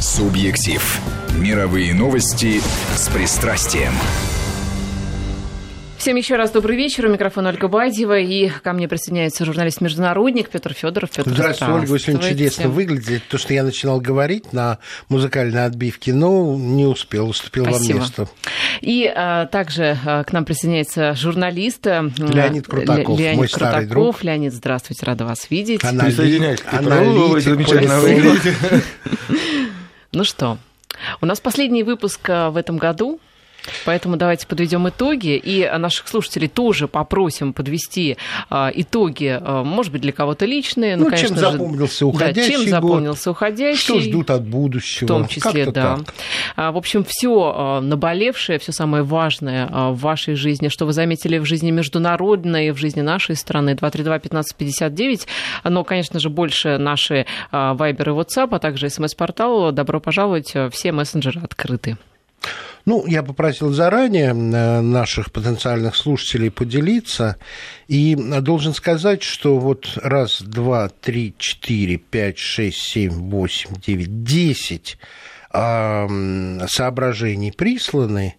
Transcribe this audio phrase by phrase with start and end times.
[0.00, 0.98] Субъектив.
[1.36, 2.62] Мировые новости
[2.96, 3.92] с пристрастием.
[5.98, 7.04] Всем еще раз добрый вечер.
[7.04, 8.18] У микрофона Ольга Бадьева.
[8.18, 11.10] И ко мне присоединяется журналист-международник Петр Федоров.
[11.10, 11.90] Петр, здравствуйте, Ольга.
[11.90, 13.20] Вы сегодня чудесно выглядите.
[13.28, 14.78] То, что я начинал говорить на
[15.10, 17.98] музыкальной отбивке, но не успел, уступил Спасибо.
[17.98, 18.28] вам место.
[18.80, 23.68] И а, также а, к нам присоединяется журналист Леонид Крутаков, Леонид мой Крутаков.
[23.68, 24.24] старый друг.
[24.24, 25.84] Леонид, здравствуйте, рада вас видеть.
[25.84, 28.56] Аналитик, Присоединяйтесь к Петру, аналитик, вы замечательно выглядите.
[30.12, 30.58] Ну что,
[31.20, 33.20] у нас последний выпуск а, в этом году.
[33.84, 35.36] Поэтому давайте подведем итоги.
[35.36, 38.16] И наших слушателей тоже попросим подвести
[38.48, 40.96] а, итоги, а, может быть, для кого-то личные.
[40.96, 43.82] Ну, конечно чем же, запомнился уходящий да, чем год, запомнился уходящий.
[43.82, 45.06] Что ждут от будущего.
[45.06, 45.96] В том числе, да.
[45.96, 46.14] так.
[46.56, 51.44] А, В общем, все наболевшее, все самое важное в вашей жизни, что вы заметили в
[51.44, 55.26] жизни международной, в жизни нашей страны, 232-1559.
[55.64, 59.72] Но, конечно же, больше наши Viber и WhatsApp, а также смс-портал.
[59.72, 61.96] Добро пожаловать, все мессенджеры открыты.
[62.86, 67.36] Ну, я попросил заранее э, наших потенциальных слушателей поделиться.
[67.88, 74.98] И должен сказать, что вот раз, два, три, четыре, пять, шесть, семь, восемь, девять, десять
[75.52, 76.08] а,
[76.68, 78.36] соображений присланы,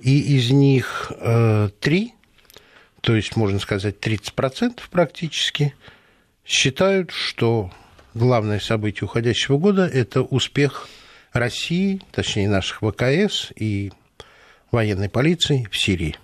[0.00, 2.14] и из них э, три,
[3.02, 5.74] то есть, можно сказать, 30% практически,
[6.44, 7.70] считают, что
[8.14, 10.88] главное событие уходящего года– это успех
[11.34, 13.92] России, точнее наших ВКС и
[14.70, 16.16] военной полиции в Сирии.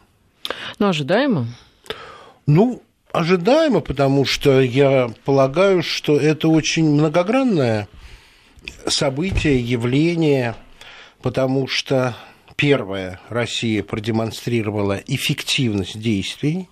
[0.78, 1.47] Ну, ожидаемо.
[2.47, 7.88] Ну, ожидаемо, потому что я полагаю, что это очень многогранное
[8.86, 10.55] событие, явление,
[11.22, 12.16] потому что
[12.56, 16.69] первое, Россия продемонстрировала эффективность действий,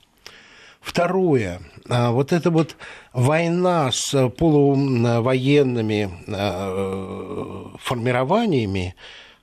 [0.81, 2.77] Второе, а, вот эта вот
[3.12, 8.95] война с полувоенными а, формированиями,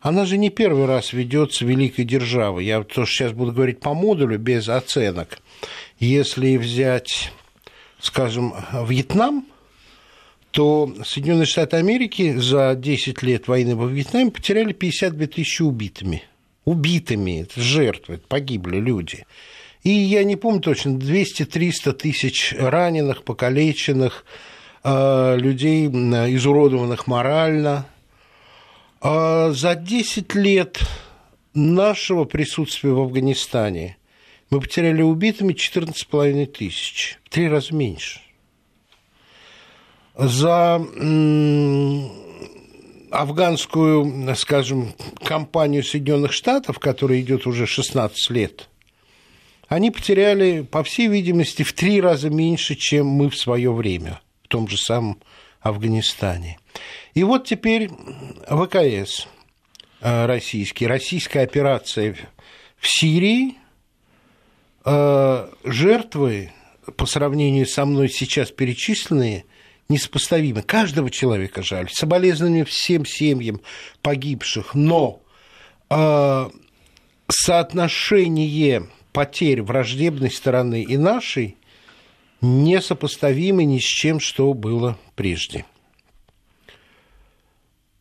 [0.02, 2.66] она же не первый раз ведется великой державой.
[2.66, 5.40] Я тоже сейчас буду говорить по модулю без оценок.
[6.00, 7.32] Если взять,
[8.00, 8.54] скажем,
[8.88, 9.46] Вьетнам,
[10.56, 16.24] то Соединенные Штаты Америки за 10 лет войны во Вьетнаме потеряли 52 тысячи убитыми.
[16.64, 19.26] Убитыми, это жертвы, это погибли люди.
[19.86, 24.26] И я не помню точно, 200-300 тысяч раненых, покалеченных,
[24.84, 27.86] э, людей, изуродованных морально.
[29.00, 30.80] А за 10 лет
[31.54, 33.98] нашего присутствия в Афганистане
[34.50, 38.22] мы потеряли убитыми 14,5 тысяч, в три раза меньше.
[40.18, 40.84] За
[43.12, 48.68] афганскую, скажем, кампанию Соединенных Штатов, которая идет уже 16 лет,
[49.68, 54.48] они потеряли, по всей видимости, в три раза меньше, чем мы в свое время, в
[54.48, 55.20] том же самом
[55.62, 56.60] Афганистане.
[57.14, 57.90] И вот теперь
[58.48, 59.28] ВКС
[60.02, 62.16] российский, российская операция
[62.78, 63.56] в Сирии,
[64.84, 66.52] жертвы,
[66.98, 69.46] по сравнению со мной сейчас перечисленные,
[69.90, 70.62] несопоставимы.
[70.62, 71.90] Каждого человека жаль.
[71.92, 73.62] Соболезнования всем семьям
[74.04, 74.76] погибших.
[74.76, 75.22] Но
[77.28, 81.56] соотношение потерь враждебной стороны и нашей
[82.42, 85.66] несопоставимы ни с чем, что было прежде.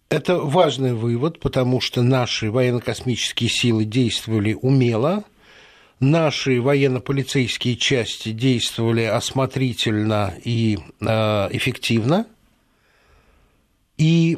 [0.09, 5.23] Это важный вывод, потому что наши военно-космические силы действовали умело,
[6.01, 11.07] наши военно-полицейские части действовали осмотрительно и э,
[11.53, 12.27] эффективно.
[13.99, 14.37] И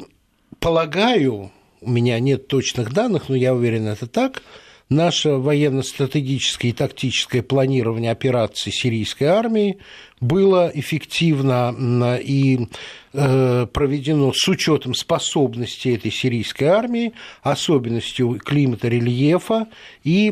[0.59, 1.51] полагаю,
[1.81, 4.43] у меня нет точных данных, но я уверен, это так,
[4.89, 9.79] наше военно-стратегическое и тактическое планирование операций сирийской армии
[10.19, 12.67] было эффективно и
[13.11, 19.67] проведено с учетом способностей этой сирийской армии, особенностью климата, рельефа
[20.03, 20.31] и,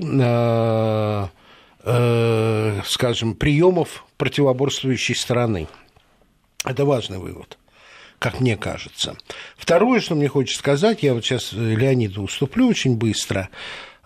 [2.86, 5.68] скажем, приемов противоборствующей стороны.
[6.64, 7.58] Это важный вывод
[8.18, 9.18] как мне кажется.
[9.56, 13.50] Второе, что мне хочется сказать, я вот сейчас Леониду уступлю очень быстро,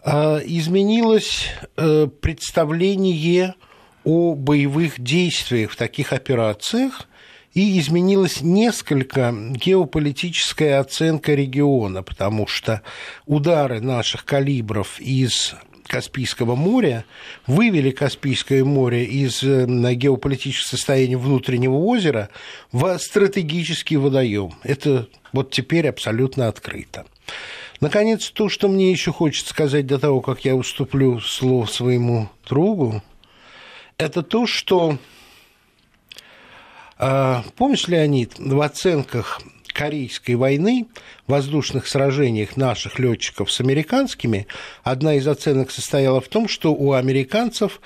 [0.06, 3.56] изменилось представление
[4.04, 7.08] о боевых действиях в таких операциях,
[7.54, 12.84] и изменилась несколько геополитическая оценка региона, потому что
[13.26, 15.56] удары наших калибров из
[15.88, 17.06] Каспийского моря
[17.48, 22.30] вывели Каспийское море из геополитического состояния внутреннего озера
[22.72, 24.54] в стратегический водоем.
[24.62, 27.06] Это вот теперь абсолютно открыто.
[27.82, 33.02] Наконец, то, что мне еще хочется сказать до того, как я уступлю слово своему другу,
[33.98, 34.98] это то, что,
[36.98, 39.42] помнишь, Леонид, в оценках
[39.74, 40.88] Корейской войны,
[41.26, 44.48] воздушных сражениях наших летчиков с американскими,
[44.84, 47.80] одна из оценок состояла в том, что у американцев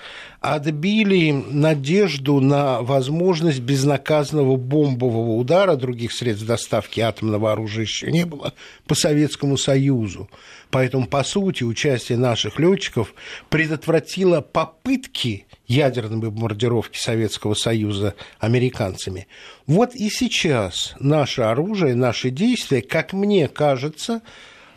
[0.44, 8.54] отбили надежду на возможность безнаказанного бомбового удара, других средств доставки атомного оружия еще не было,
[8.86, 10.30] по Советскому Союзу.
[10.70, 13.14] Поэтому, по сути, участие наших летчиков
[13.48, 19.28] предотвратило попытки ядерной бомбардировки Советского Союза американцами.
[19.66, 24.22] Вот и сейчас наше оружие, наши действия, как мне кажется,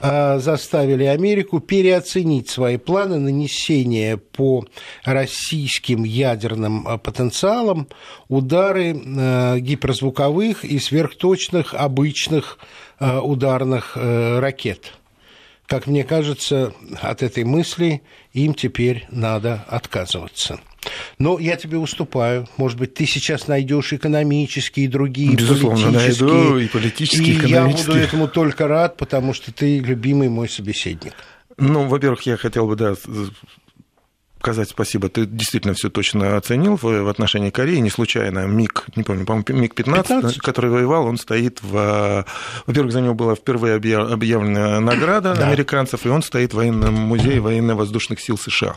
[0.01, 4.65] заставили Америку переоценить свои планы нанесения по
[5.05, 7.89] российским ядерным а, потенциалам
[8.29, 12.59] удары а, гиперзвуковых и сверхточных обычных
[12.99, 14.95] ударных э, ракет.
[15.67, 18.03] Как мне кажется, от этой мысли
[18.33, 20.61] им теперь надо отказываться.
[21.19, 22.47] Но я тебе уступаю.
[22.57, 26.29] Может быть, ты сейчас найдешь экономические и другие Безусловно, политические.
[26.29, 31.15] найду и политические, и я буду этому только рад, потому что ты любимый мой собеседник.
[31.59, 32.95] Ну, во-первых, я хотел бы, да,
[34.47, 35.09] сказать спасибо.
[35.09, 37.79] Ты действительно все точно оценил в отношении Кореи.
[37.79, 42.25] Не случайно МиГ, не помню, по-моему, МиГ-15, который воевал, он стоит в...
[42.67, 45.49] Во-первых, за него была впервые объявлена награда да.
[45.49, 48.77] американцев, и он стоит в военном музее военно-воздушных сил США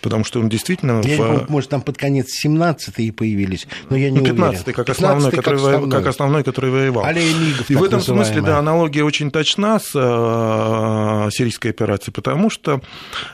[0.00, 1.00] потому что он действительно...
[1.04, 1.18] Я в...
[1.18, 4.74] помню, может, там под конец 17-е появились, но я не ну, 15 уверен.
[4.74, 5.90] Как основной, который как, основной.
[5.90, 7.04] как основной, который воевал.
[7.04, 12.80] Мигов, И в этом смысле, да, аналогия очень точна с э, сирийской операцией, потому что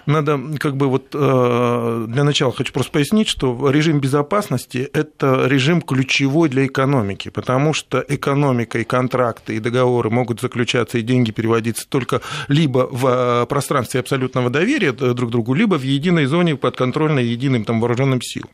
[0.06, 5.82] надо, как бы вот э, для начала хочу просто пояснить, что режим безопасности– это режим
[5.82, 11.86] ключевой для экономики, потому что экономика и контракты, и договоры могут заключаться, и деньги переводиться
[11.88, 17.20] только либо в э, пространстве абсолютного доверия друг к другу, либо в единой зоне подконтрольно
[17.20, 18.50] единым там, вооруженным силам.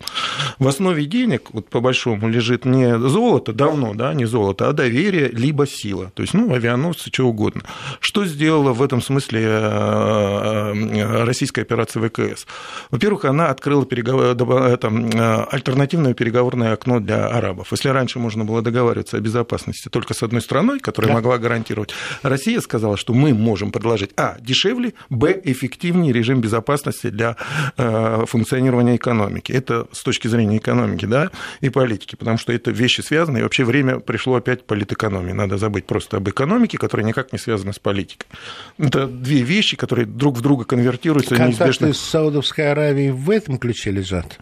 [0.58, 5.28] В основе денег, вот по большому, лежит не золото, давно, да, не золото, а доверие,
[5.28, 6.10] либо сила.
[6.14, 7.62] То есть, ну, авианосцы, что угодно.
[8.00, 12.46] Что сделала в этом смысле э, э, российская операция ВКС?
[12.90, 14.25] Во-первых, она открыла переговор...
[14.25, 17.69] это, э, альтернативное переговорное окно для арабов.
[17.72, 21.14] Если раньше можно было договариваться о безопасности только с одной страной, которая да.
[21.16, 21.90] могла гарантировать,
[22.22, 27.37] Россия сказала, что мы можем предложить, а, дешевле, б, эффективнее режим безопасности для
[28.26, 29.52] функционирования экономики.
[29.52, 31.30] Это с точки зрения экономики да,
[31.60, 35.32] и политики, потому что это вещи связаны, и вообще время пришло опять политэкономии.
[35.32, 38.26] Надо забыть просто об экономике, которая никак не связана с политикой.
[38.78, 41.34] Это две вещи, которые друг в друга конвертируются.
[41.34, 41.92] Контакты неизбежно...
[41.92, 44.38] с Саудовской Аравией в этом ключе лежат?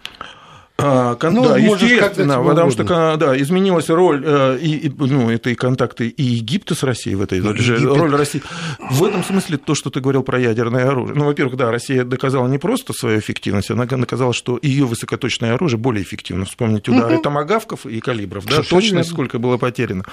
[0.83, 1.35] А, кон...
[1.35, 6.23] Ну, да, естественно, потому что да, изменилась роль э, и, ну, это и контакты и
[6.23, 7.85] Египта с Россией в этой Египет.
[7.85, 8.43] роль России.
[8.91, 11.17] В этом смысле то, что ты говорил про ядерное оружие.
[11.17, 15.79] Ну, во-первых, да, Россия доказала не просто свою эффективность, она доказала, что ее высокоточное оружие
[15.79, 16.45] более эффективно.
[16.45, 17.23] Вспомните удары угу.
[17.23, 20.05] томагавков и калибров, да, точность сколько было потеряно.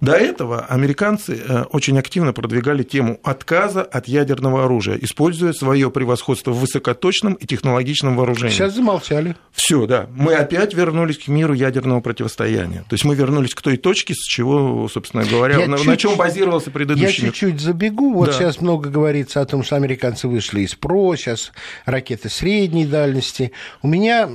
[0.00, 6.50] До этого американцы э, очень активно продвигали тему отказа от ядерного оружия, используя свое превосходство
[6.50, 8.52] в высокоточном и технологичном вооружении.
[8.52, 9.36] Сейчас замолчали.
[9.52, 12.84] Все, да мы опять вернулись к миру ядерного противостояния.
[12.88, 16.16] То есть мы вернулись к той точке, с чего, собственно говоря, на, чуть, на чем
[16.16, 18.14] базировался предыдущий Я чуть-чуть забегу.
[18.14, 18.32] Вот да.
[18.32, 21.52] сейчас много говорится о том, что американцы вышли из ПРО, сейчас
[21.84, 23.52] ракеты средней дальности.
[23.82, 24.28] У меня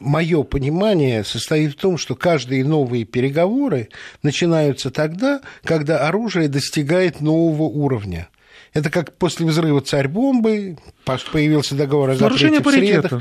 [0.00, 3.88] мое понимание состоит в том, что каждые новые переговоры
[4.22, 8.28] начинаются тогда, когда оружие достигает нового уровня.
[8.78, 10.76] Это как после взрыва царь-бомбы,
[11.32, 13.20] появился договор о запрете паритета.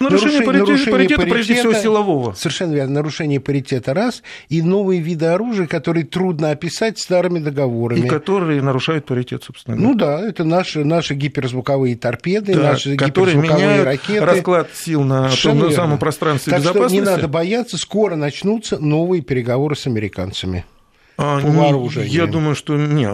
[0.00, 2.32] Нарушение, паритета, нарушение паритета, паритета, прежде всего, силового.
[2.32, 2.94] Совершенно верно.
[2.94, 8.00] Нарушение паритета раз, и новые виды оружия, которые трудно описать старыми договорами.
[8.06, 9.92] И которые нарушают паритет, собственно говоря.
[9.92, 14.24] Ну да, это наши, наши гиперзвуковые торпеды, да, наши которые гиперзвуковые ракеты.
[14.24, 15.70] расклад сил на том верно.
[15.70, 16.96] самом пространстве так безопасности.
[16.96, 20.64] Так что не надо бояться, скоро начнутся новые переговоры с американцами.
[21.18, 22.10] А, по вооружению?
[22.10, 23.06] Я думаю, что не,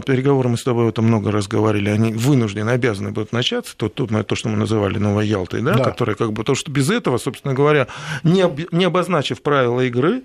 [0.00, 4.06] переговоры мы с тобой это много раз говорили, они вынуждены, обязаны будут начаться, то, то,
[4.06, 5.84] то что мы называли Новой Ялтой, да, да.
[5.84, 7.86] которая как бы, то, что без этого, собственно говоря,
[8.22, 10.22] не, об, не обозначив правила игры,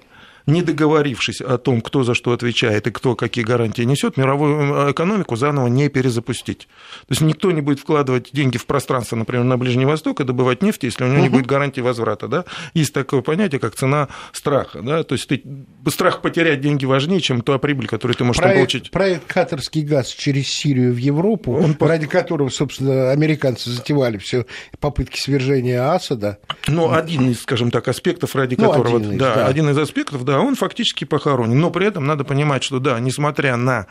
[0.47, 5.35] не договорившись о том, кто за что отвечает и кто какие гарантии несет, мировую экономику
[5.35, 6.67] заново не перезапустить.
[7.01, 10.61] То есть никто не будет вкладывать деньги в пространство, например, на Ближний Восток и добывать
[10.61, 12.27] нефть, если у него не будет гарантии возврата.
[12.27, 12.45] Да?
[12.73, 14.81] Есть такое понятие, как цена страха.
[14.81, 15.03] Да?
[15.03, 15.43] То есть ты,
[15.87, 18.91] страх потерять деньги важнее, чем та прибыль, которую ты можешь проект, получить.
[18.91, 21.75] Проект «Катарский газ» через Сирию в Европу, Он...
[21.79, 24.45] ради которого, собственно, американцы затевали все
[24.79, 26.39] попытки свержения Асада.
[26.67, 28.97] Ну, один из, скажем так, аспектов, ради ну, которого...
[28.97, 29.47] Один из, да, да.
[29.47, 31.59] один из аспектов, да, он фактически похоронен.
[31.59, 33.87] Но при этом надо понимать, что да, несмотря на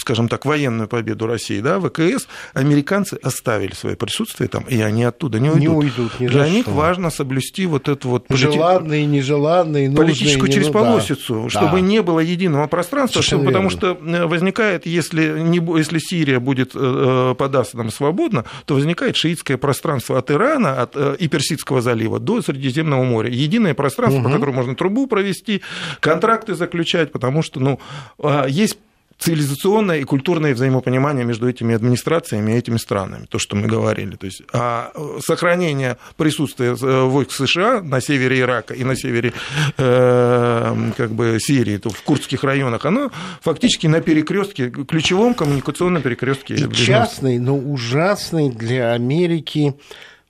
[0.00, 5.38] скажем так, военную победу России, да, ВКС, американцы оставили свое присутствие там, и они оттуда
[5.38, 5.60] не уйдут.
[5.62, 6.72] Не уйдут ни Для них что.
[6.72, 11.48] важно соблюсти вот эту вот полити- Желанные, нежеланные, нужные, политическую не- через ну, да.
[11.50, 11.80] чтобы Да.
[11.80, 17.34] не было единого пространства, чтобы, потому что э, возникает, если, не, если Сирия будет э,
[17.38, 22.42] податься нам свободно, то возникает шиитское пространство от Ирана от, э, и Персидского залива до
[22.42, 23.30] Средиземного моря.
[23.30, 25.62] Единое пространство, по которому можно трубу провести,
[26.00, 27.78] контракты заключать, потому что ну,
[28.18, 28.78] а, есть
[29.18, 34.16] цивилизационное и культурное взаимопонимание между этими администрациями и этими странами, то, что мы говорили.
[34.16, 39.32] То есть а сохранение присутствия э, войск США на севере Ирака и на севере
[39.76, 46.54] э, как бы, Сирии, то в курдских районах, оно фактически на перекрестке, ключевом коммуникационном перекрестке.
[46.54, 49.74] И частный, но ужасный для Америки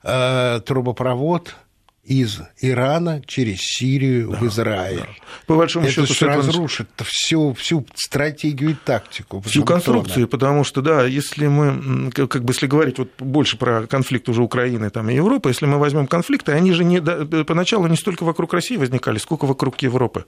[0.03, 1.55] э, трубопровод
[2.05, 5.05] из Ирана через Сирию в Израиль.
[5.47, 9.41] По большому Это счету, же Светлана разрушит всю, всю стратегию и тактику.
[9.41, 14.29] всю конструкцию, потому что, да, если мы, как бы, если говорить вот больше про конфликт
[14.29, 17.97] уже Украины там, и Европы, если мы возьмем конфликты, они же не, да, поначалу не
[17.97, 20.25] столько вокруг России возникали, сколько вокруг Европы.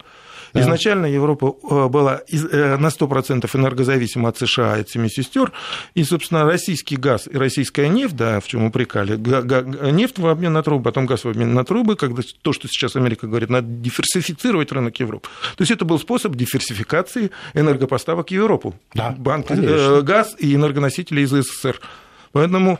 [0.53, 0.61] Да.
[0.61, 5.51] Изначально Европа э, была э, на 100% энергозависима от США и от семи сестер,
[5.93, 9.17] и, собственно, российский газ и российская нефть, да, в чем упрекали,
[9.91, 12.95] нефть в обмен на трубы, потом газ в обмен на трубы, когда то, что сейчас
[12.95, 15.27] Америка говорит, надо диверсифицировать рынок Европы.
[15.55, 18.75] То есть это был способ диверсификации энергопоставок в Европу.
[18.93, 19.69] Да, Банк, конечно.
[19.69, 21.79] э, газ и энергоносители из СССР.
[22.31, 22.79] Поэтому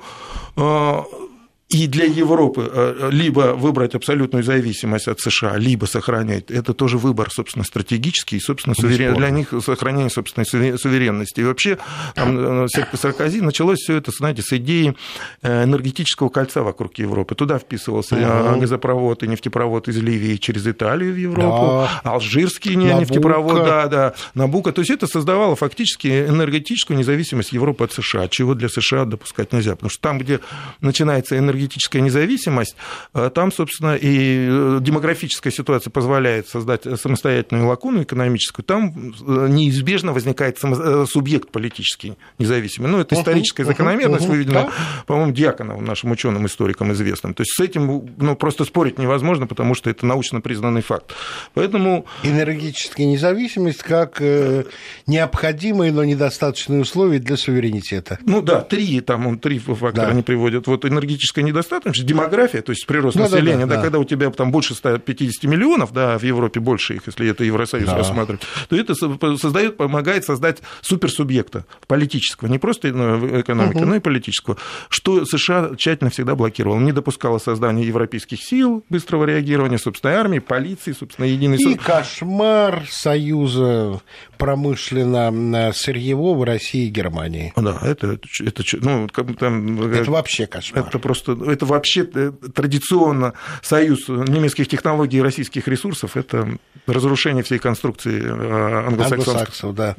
[1.70, 7.30] и для Европы э, либо выбрать абсолютную зависимость от США, либо сохранять, это тоже выбор,
[7.30, 9.16] собственно, стратегический, и, собственно, суверен...
[9.16, 11.42] Для них сохранение собственной суверен- суверенности.
[11.42, 11.78] И вообще
[12.16, 14.96] там, э, Саркози началось все это, знаете, с идеи
[15.42, 17.36] э, энергетического кольца вокруг Европы.
[17.36, 18.62] Туда вписывался э, Мгм.
[18.62, 22.12] газопровод и нефтепровод из Ливии через Италию в Европу, Да.
[22.12, 23.00] алжирский Набуко.
[23.02, 24.72] нефтепровод, да, да, Набука.
[24.72, 29.72] То есть это создавало фактически энергетическую независимость Европы от США, чего для США допускать нельзя.
[29.76, 30.40] Потому что там, где
[30.80, 32.76] начинается энергетическая независимость,
[33.14, 40.14] э, там, собственно, и э, демографическая ситуация позволяет создать самостоятельную лакуну экономическую, там э, неизбежно
[40.14, 42.90] возникает э, субъект политический независимый.
[42.90, 44.72] Ну, это историческая мгм, закономерность, мгм, выведена, да.
[45.06, 47.34] по-моему, Дьяконовым, нашим ученым-историкам известным.
[47.34, 51.14] То есть с этим ну, просто спорить невозможно, потому что это научно признанный факт.
[51.54, 54.66] Поэтому Энергетическая независимость как э,
[55.06, 58.20] необходимые, но недостаточные условия для суверенитета.
[58.26, 60.08] Ну да, три, там он три фактора Да.
[60.08, 60.68] они приводят.
[60.68, 63.82] Вот энергетическая недостаточность, демография, то есть прирост Да, населения, да, да, да.
[63.82, 67.88] когда у тебя там больше 150 миллионов, да, в Европе больше их, если это Евросоюз
[67.88, 67.98] Да.
[67.98, 74.00] рассматривать, то это со- создает, помогает создать суперсубъекта политического, не просто ну, экономики, но и
[74.00, 74.58] политического,
[74.90, 80.92] что США тщательно всегда блокировал, не допускало создания европейских сил быстрого реагирования, собственной армии, полиции,
[80.92, 81.58] собственно, единой...
[81.58, 84.02] И кошмар союза
[84.38, 87.54] промышленно-сырьевого России и Германии.
[87.56, 89.92] Да, это, это, ну, как там...
[89.92, 90.86] Это вообще кошмар.
[90.88, 97.60] Это просто, это вообще э, традиционно союз немецких технологий и российских ресурсов, это разрушение всей
[97.60, 99.34] конструкции э, англосаксонской.
[99.34, 99.96] Англосаксов, да.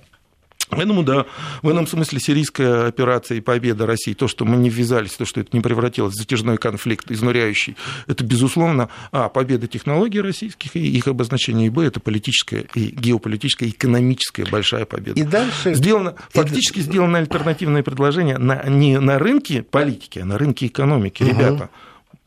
[0.71, 1.27] Поэтому, да,
[1.63, 5.41] в этом смысле сирийская операция и победа России, то, что мы не ввязались, то, что
[5.41, 11.09] это не превратилось в затяжной конфликт, изнуряющий, это, безусловно, а, победа технологий российских и их
[11.09, 15.19] обозначение, и, б, это политическая и геополитическая, и экономическая большая победа.
[15.19, 15.75] И дальше...
[15.75, 21.23] Сделано, фактически сделано альтернативное предложение на, не на рынке политики, а на рынке экономики.
[21.23, 21.33] Мгм.
[21.33, 21.71] Ребята,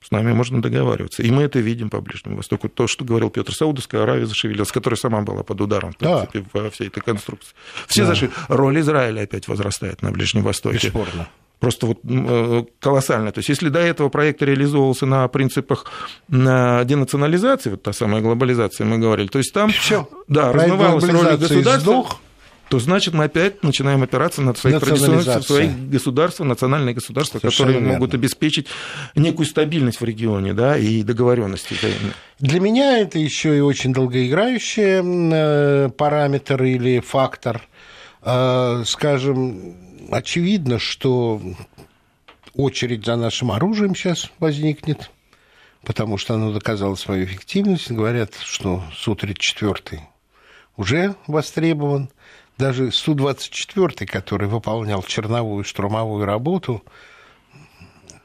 [0.03, 1.21] с нами можно договариваться.
[1.23, 2.69] И мы это видим по Ближнему Востоку.
[2.69, 6.25] То, что говорил Петр, Саудовская Аравия зашевелилась, которая сама была под ударом, в Да.
[6.25, 7.53] принципе, во всей этой конструкции.
[7.87, 8.07] Все Да.
[8.07, 8.29] зашли.
[8.47, 10.87] Роль Израиля опять возрастает на Ближнем Востоке.
[10.87, 11.27] Бесспорно.
[11.59, 13.31] Просто вот э, колоссально.
[13.31, 15.85] То есть, если до этого проект реализовывался на принципах
[16.27, 20.09] на денационализации, вот та самая глобализация, мы говорили, то есть там Всё.
[20.27, 22.19] да, Проект размывалась роль государства, сдох.
[22.71, 27.83] То значит мы опять начинаем опираться на свои традиционные свои государства, национальные государства, Совершенно которые
[27.83, 27.99] верно.
[27.99, 28.67] могут обеспечить
[29.13, 31.75] некую стабильность в регионе, да, и договоренности.
[32.39, 37.61] Для меня это еще и очень долгоиграющий э, параметр или фактор.
[38.21, 39.75] Э, Скажем,
[40.09, 41.41] очевидно, что
[42.55, 45.11] очередь за нашим оружием сейчас возникнет,
[45.83, 47.91] потому что оно доказало свою эффективность.
[47.91, 49.99] Говорят, что Су-34
[50.77, 52.09] уже востребован.
[52.57, 56.83] Даже Су-24, который выполнял черновую штурмовую работу,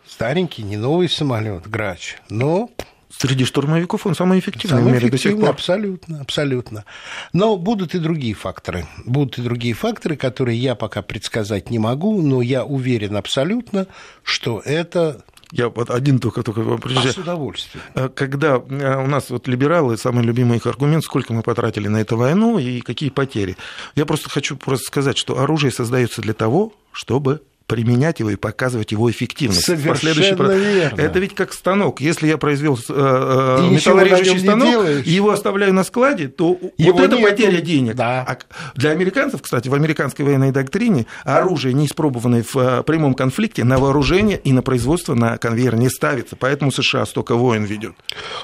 [0.06, 2.71] старенький, не новый самолет, грач, но
[3.18, 5.49] Среди штурмовиков он самый эффективный в Самый мире до сих пор.
[5.49, 6.85] абсолютно, абсолютно.
[7.33, 8.87] Но будут и другие факторы.
[9.06, 13.87] Будут и другие факторы, которые я пока предсказать не могу, но я уверен абсолютно,
[14.23, 16.42] что это Я вот один только...
[16.42, 17.84] только а с удовольствием.
[17.94, 21.98] Э, когда э, у нас вот либералы, самый любимый их аргумент, сколько мы потратили на
[21.98, 23.56] эту войну и какие потери.
[23.94, 28.92] Я просто хочу просто сказать, что оружие создается для того, чтобы применять его и показывать
[28.92, 29.64] его эффективность.
[29.64, 31.00] Совершенно верно.
[31.00, 32.00] Это ведь как станок.
[32.00, 37.02] Если я произвел э, э металлорежущий станок и его оставляю на складе, то его вот
[37.02, 37.94] это потеря денег.
[37.94, 38.25] Да.
[38.26, 38.38] А
[38.76, 43.78] для американцев, кстати, в американской военной доктрине оружие, не испробованное в э, прямом конфликте, на
[43.78, 46.37] вооружение и на производство на конвейер не ставится.
[46.37, 47.96] Поэтому США столько войн ведет.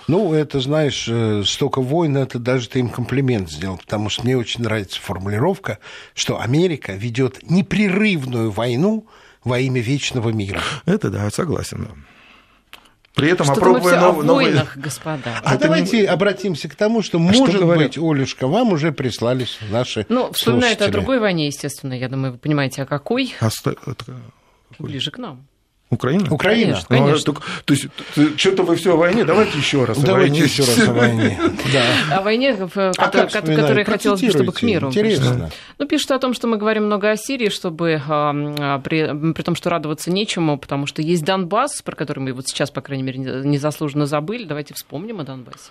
[0.09, 4.37] Ну, это, знаешь, э, столько войн, это даже ты им комплимент сделал, потому что мне
[4.37, 5.79] очень нравится формулировка,
[6.14, 9.07] что Америка ведет непрерывную войну
[9.44, 10.62] во имя вечного мира.
[10.87, 11.88] Это да, согласен.
[13.14, 14.18] При этом что опробуя нов...
[14.18, 15.40] о войнах, господа.
[15.44, 16.06] А Это давайте не...
[16.06, 20.80] обратимся к тому, что, а может что быть, Олюшка, вам уже прислались наши Ну, вспоминает
[20.80, 21.92] о другой войне, естественно.
[21.92, 23.34] Я думаю, вы понимаете, о какой.
[23.40, 23.50] А...
[24.78, 25.46] Ближе к нам.
[25.92, 26.26] Украина?
[26.30, 26.72] Украина.
[26.72, 27.34] Конечно, ну, конечно.
[27.34, 30.40] то, то есть, что-то вы все о войне, давайте еще раз давайте о войне.
[30.40, 31.38] еще раз о войне.
[31.72, 32.18] Да.
[32.18, 34.88] О войне, а которая хотелось бы, чтобы к миру.
[34.88, 35.50] Интересно.
[35.78, 39.54] Ну, пишут о том, что мы говорим много о Сирии, чтобы а, при, при том,
[39.54, 43.18] что радоваться нечему, потому что есть Донбасс, про который мы вот сейчас, по крайней мере,
[43.18, 44.44] незаслуженно забыли.
[44.44, 45.70] Давайте вспомним о Донбассе.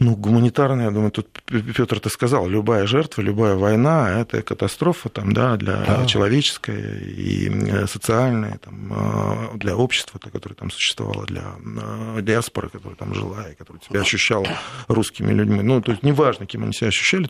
[0.00, 5.32] Ну, гуманитарная, я думаю, тут Петр ты сказал, любая жертва, любая война– это катастрофа там,
[5.32, 6.06] да, для да.
[6.06, 12.94] человеческая и э, социальная, там, э, для общества, которое там существовало, для э, диаспоры, которая
[12.94, 14.46] там жила и которая себя ощущала
[14.86, 15.62] русскими людьми.
[15.62, 17.28] Ну, то есть неважно, кем они себя ощущали,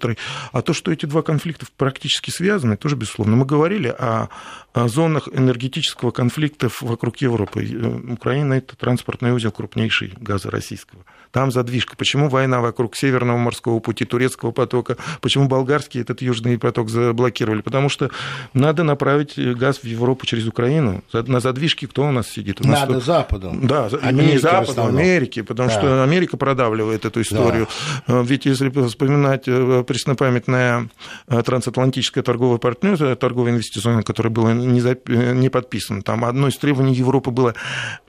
[0.53, 3.35] а то, что эти два конфликта практически связаны, тоже безусловно.
[3.37, 4.29] Мы говорили о,
[4.75, 7.65] о зонах энергетического конфликта вокруг Европы.
[8.13, 11.97] Украина– это транспортный узел крупнейший газа российского– там задвижка.
[11.97, 17.61] Почему война вокруг Северного морского пути, Турецкого потока, почему болгарский этот южный поток заблокировали?
[17.61, 18.11] Потому что
[18.55, 21.03] надо направить газ в Европу через Украину.
[21.13, 22.61] На задвижке кто у нас сидит?
[22.61, 23.05] У нас надо тут...
[23.05, 23.53] Западу.
[23.63, 25.79] Да, Америки не Западу, Америки, потому да.
[25.79, 27.69] что Америка продавливает эту историю.
[28.07, 28.23] Да.
[28.23, 30.89] Ведь если вспоминать э, преснопамятное
[31.29, 35.09] э, трансатлантическое торговое партнерство, торговое инвестиционное, которое было не, зап...
[35.09, 37.55] не подписано, там одно из требований Европы было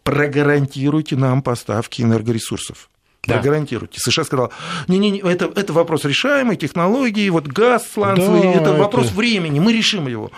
[0.04, 2.89] прогарантируйте нам поставки энергоресурсов
[3.28, 3.36] да.
[3.36, 4.00] прогарантируйте.
[4.00, 4.52] США сказал,
[4.88, 9.74] не-не, это, это вопрос решаемый, технологии, вот газ сланцевый, да, это, это вопрос времени, мы
[9.74, 10.32] решим его.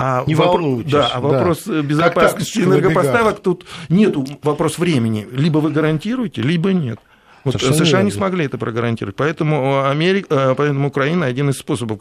[0.00, 1.82] А не вопрос, да, а вопрос да.
[1.82, 5.26] безопасности энергопоставок тут нету вопрос времени.
[5.32, 7.00] Либо вы гарантируете, либо нет.
[7.44, 8.02] Вот США верно.
[8.02, 9.16] не смогли это прогарантировать.
[9.16, 12.00] Поэтому, Америка, поэтому Украина один из способов.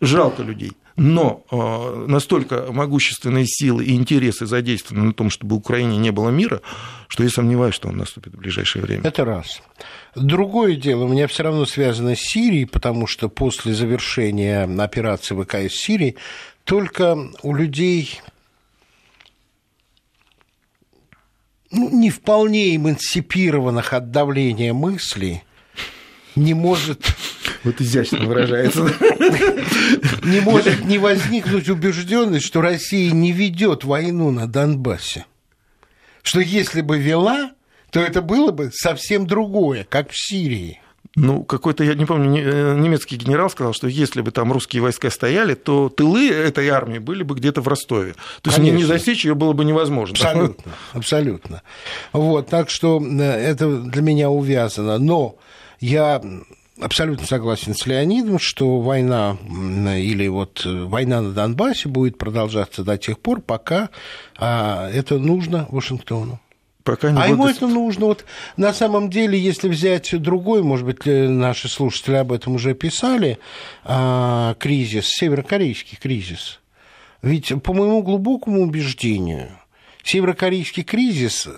[0.00, 0.72] Жалко людей.
[0.96, 1.44] Но
[2.08, 6.62] настолько могущественные силы и интересы задействованы на том, чтобы Украине не было мира,
[7.08, 9.02] что я сомневаюсь, что он наступит в ближайшее время.
[9.04, 9.60] Это раз.
[10.14, 15.74] Другое дело, у меня все равно связано с Сирией, потому что после завершения операции ВКС
[15.74, 16.16] Сирии
[16.64, 18.22] только у людей
[21.76, 25.42] ну, не вполне эмансипированных от давления мыслей
[26.34, 27.14] не может...
[27.64, 28.92] Вот изящно выражается.
[30.22, 35.26] Не может не возникнуть убежденность, что Россия не ведет войну на Донбассе.
[36.22, 37.52] Что если бы вела,
[37.90, 40.80] то это было бы совсем другое, как в Сирии.
[41.16, 45.10] Ну, какой-то, я не помню, э, немецкий генерал сказал, что если бы там русские войска
[45.10, 48.12] стояли, то тылы этой армии были бы где-то в Ростове.
[48.42, 48.76] То есть Конечно.
[48.76, 50.14] не засечь ее было бы невозможно.
[50.14, 51.62] Абсолютно, абсолютно.
[52.12, 54.98] Вот, так что э, это для меня увязано.
[54.98, 55.36] Но
[55.80, 56.22] я
[56.80, 59.38] абсолютно согласен с Леонидом, что война
[59.96, 63.88] или вот э, война на Донбассе будет продолжаться до тех пор, пока
[64.36, 66.40] а, это нужно Вашингтону.
[66.86, 68.06] Пока не а ему это нужно.
[68.06, 68.24] Вот
[68.56, 73.40] на самом деле, если взять другой, может быть, наши слушатели об этом уже писали,
[73.84, 76.60] а, кризис, северокорейский кризис.
[77.22, 79.48] Ведь, по моему глубокому убеждению,
[80.06, 81.48] северокорейский кризис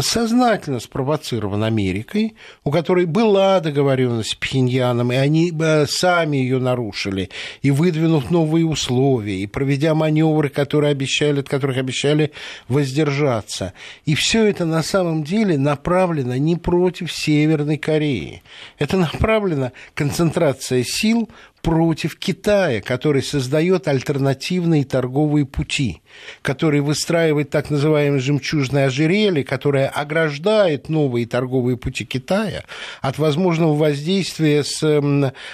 [0.00, 2.34] сознательно спровоцирован Америкой,
[2.64, 5.52] у которой была договоренность с Пхеньяном, и они
[5.86, 7.30] сами ее нарушили,
[7.62, 12.32] и выдвинув новые условия, и проведя маневры, которые обещали, от которых обещали
[12.68, 13.74] воздержаться.
[14.06, 18.42] И все это на самом деле направлено не против Северной Кореи.
[18.78, 21.28] Это направлено концентрация сил
[21.62, 26.00] против Китая, который создает альтернативные торговые пути,
[26.42, 32.64] который выстраивает так называемые жемчужные ожерелья, которое ограждает новые торговые пути Китая
[33.02, 34.82] от возможного воздействия с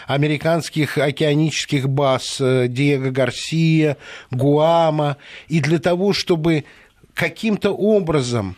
[0.07, 3.97] американских океанических баз э, Диего Гарсия,
[4.31, 5.17] Гуама,
[5.49, 6.65] и для того, чтобы
[7.15, 8.57] каким-то образом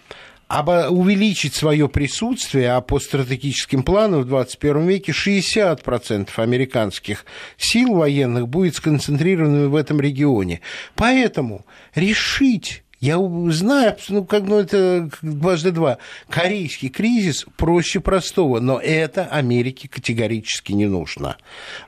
[0.48, 8.74] увеличить свое присутствие, а по стратегическим планам в 21 веке 60% американских сил военных будет
[8.74, 10.60] сконцентрированы в этом регионе.
[10.94, 13.18] Поэтому решить Я
[13.50, 15.98] знаю, ну, как, ну, это дважды два.
[16.28, 21.36] Корейский кризис проще простого, но это Америке категорически не нужно.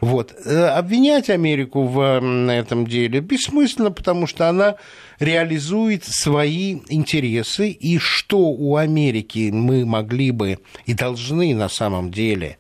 [0.01, 0.33] Вот.
[0.45, 4.77] Э, обвинять Америку в этом деле бессмысленно, потому что она
[5.19, 12.57] реализует свои интересы, и что у Америки мы могли бы и должны на самом деле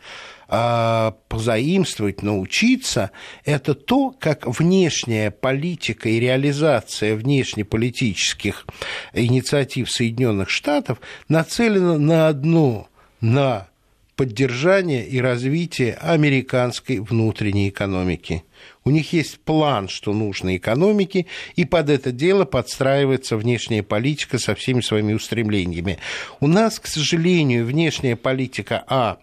[1.28, 3.12] позаимствовать, научиться,
[3.44, 8.66] это то, как внешняя политика и реализация внешнеполитических
[9.12, 12.88] инициатив Соединенных Штатов нацелена на одно,
[13.20, 13.68] на
[14.16, 18.44] поддержание и развитие американской внутренней экономики.
[18.84, 24.54] У них есть план, что нужно экономике, и под это дело подстраивается внешняя политика со
[24.54, 25.98] всеми своими устремлениями.
[26.40, 29.18] У нас, к сожалению, внешняя политика, а,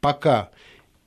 [0.00, 0.50] пока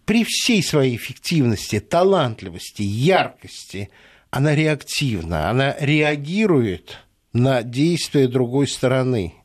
[0.10, 3.92] при всей своей эффективности, талантливости, яркости,
[4.32, 6.98] она реактивна, она реагирует
[7.32, 9.36] на действия другой стороны.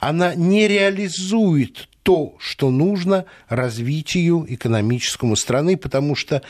[0.00, 6.42] Она не реализует то, что нужно развитию экономическому страны, потому что,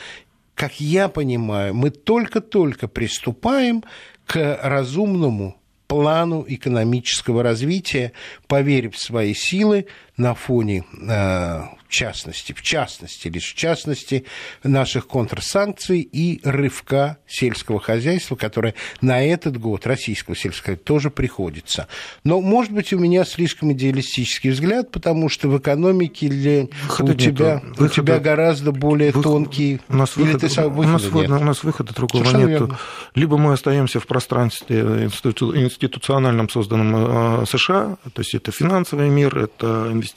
[0.55, 3.83] как я понимаю, мы только-только приступаем
[4.25, 8.13] к разумному плану экономического развития,
[8.47, 9.85] поверив в свои силы
[10.19, 14.25] на фоне э, частности, в частности, лишь в частности,
[14.63, 21.87] наших контрсанкций и рывка сельского хозяйства, которое на этот год, российского сельского тоже приходится.
[22.23, 26.67] Но, может быть, у меня слишком идеалистический взгляд, потому что в экономике для...
[26.99, 27.83] у, тебя, выхода...
[27.83, 29.23] у тебя гораздо более выход...
[29.23, 29.81] тонкий...
[29.89, 30.41] У нас, выход...
[30.41, 30.61] ты...
[30.61, 32.79] у, нас выхода, у нас выхода другого Совершенно нет.
[33.15, 39.89] Либо мы остаемся в пространстве институциональном, созданном э, США, то есть это финансовый мир, это
[39.91, 40.08] инвестиционный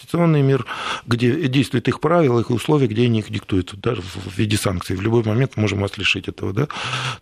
[0.42, 0.66] мир,
[1.06, 4.96] где действуют их правила, их условия, где они их диктуют, даже в виде санкций.
[4.96, 6.68] В любой момент можем вас лишить этого, да,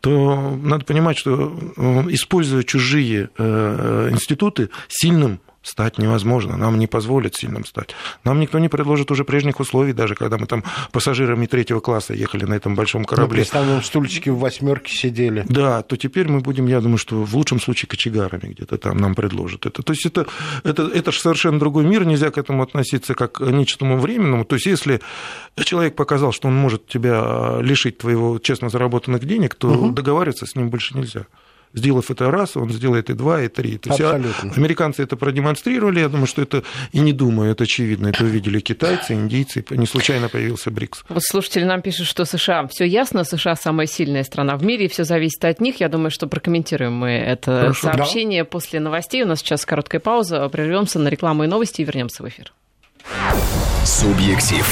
[0.01, 6.57] то надо понимать, что э, используя чужие э, институты сильным стать невозможно.
[6.57, 7.95] Нам не позволят сильным стать.
[8.25, 12.45] Нам никто не предложит уже прежних условий, даже когда мы там пассажирами третьего класса ехали
[12.45, 13.41] на этом большом корабле.
[13.41, 15.45] На самом стульчике в восьмерке сидели.
[15.49, 19.15] Да, то теперь мы будем, я думаю, что в лучшем случае кочегарами где-то там нам
[19.15, 19.83] предложат это.
[19.83, 20.27] То есть это,
[20.65, 24.45] это, это же совершенно другой мир, нельзя к этому относиться как к нечетному временному.
[24.45, 25.01] То есть если
[25.57, 29.91] человек показал, что он может тебя лишить твоего честно заработанных денег, то угу.
[29.91, 31.27] договариваться с ним больше нельзя.
[31.73, 33.79] Сделав это раз, он сделает и два, и три.
[33.79, 34.53] То есть Абсолютно.
[34.57, 39.15] американцы это продемонстрировали, я думаю, что это, и не думаю, это очевидно, это увидели китайцы,
[39.15, 41.05] индийцы, не случайно появился БРИКС.
[41.09, 45.05] Вот слушатели нам пишут, что США, все ясно, США самая сильная страна в мире, все
[45.05, 45.81] зависит от них.
[45.81, 47.93] Я думаю, что прокомментируем мы это Хорошо.
[47.93, 48.51] сообщение да.
[48.51, 49.23] после новостей.
[49.23, 52.53] У нас сейчас короткая пауза, прервемся на рекламу и новости и вернемся в эфир.
[53.85, 54.67] Субъектив.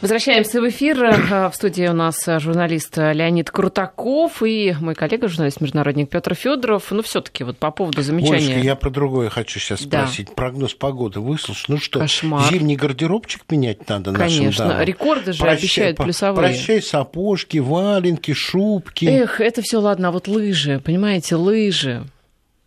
[0.00, 1.02] Возвращаемся в эфир.
[1.04, 6.90] Э, в студии у нас журналист Леонид Крутаков и мой коллега, журналист-международник Петр Федоров.
[6.90, 8.36] Ну, все-таки вот по поводу замечания...
[8.36, 10.28] Олечка, я про другое хочу сейчас спросить.
[10.28, 10.32] Да.
[10.32, 11.66] Прогноз погоды выслушай.
[11.68, 12.50] Ну что, Кошмар.
[12.50, 14.46] зимний гардеробчик менять надо Конечно.
[14.46, 14.82] нашим дамам?
[14.82, 16.48] Рекорды же прощай, обещают плюсовые.
[16.48, 19.04] Прощай сапожки, валенки, шубки.
[19.04, 22.04] Эх, это все ладно, а вот лыжи, понимаете, лыжи.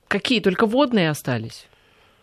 [0.08, 0.40] Какие?
[0.40, 1.66] Только водные остались?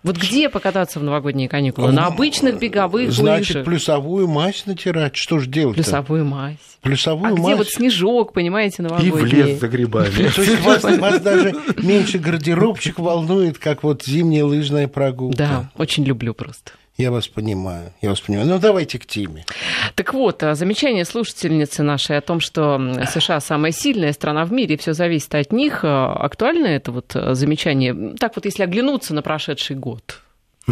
[0.02, 1.92] Вот где покататься в новогодние каникулы?
[1.92, 3.66] На обычных беговых Значит, лыжах.
[3.66, 5.14] плюсовую мазь натирать.
[5.16, 5.76] Что же делать?
[5.76, 6.56] Плюсовую мазь.
[6.80, 7.46] Плюсовую а мазь.
[7.46, 9.10] где вот снежок, понимаете, новогодний?
[9.10, 10.28] И в лес за грибами.
[10.34, 15.36] То есть вас, вас даже меньше гардеробчик волнует, как вот зимняя лыжная прогулка.
[15.36, 16.72] Да, очень люблю просто.
[17.00, 18.46] Я вас понимаю, я вас понимаю.
[18.46, 19.46] Ну, давайте к теме.
[19.94, 22.78] Так вот, а, замечание слушательницы нашей о том, что
[23.10, 25.80] США самая сильная страна в мире, все зависит от них.
[25.82, 28.14] А, актуально это вот а, замечание?
[28.18, 30.20] Так вот, если оглянуться на прошедший год.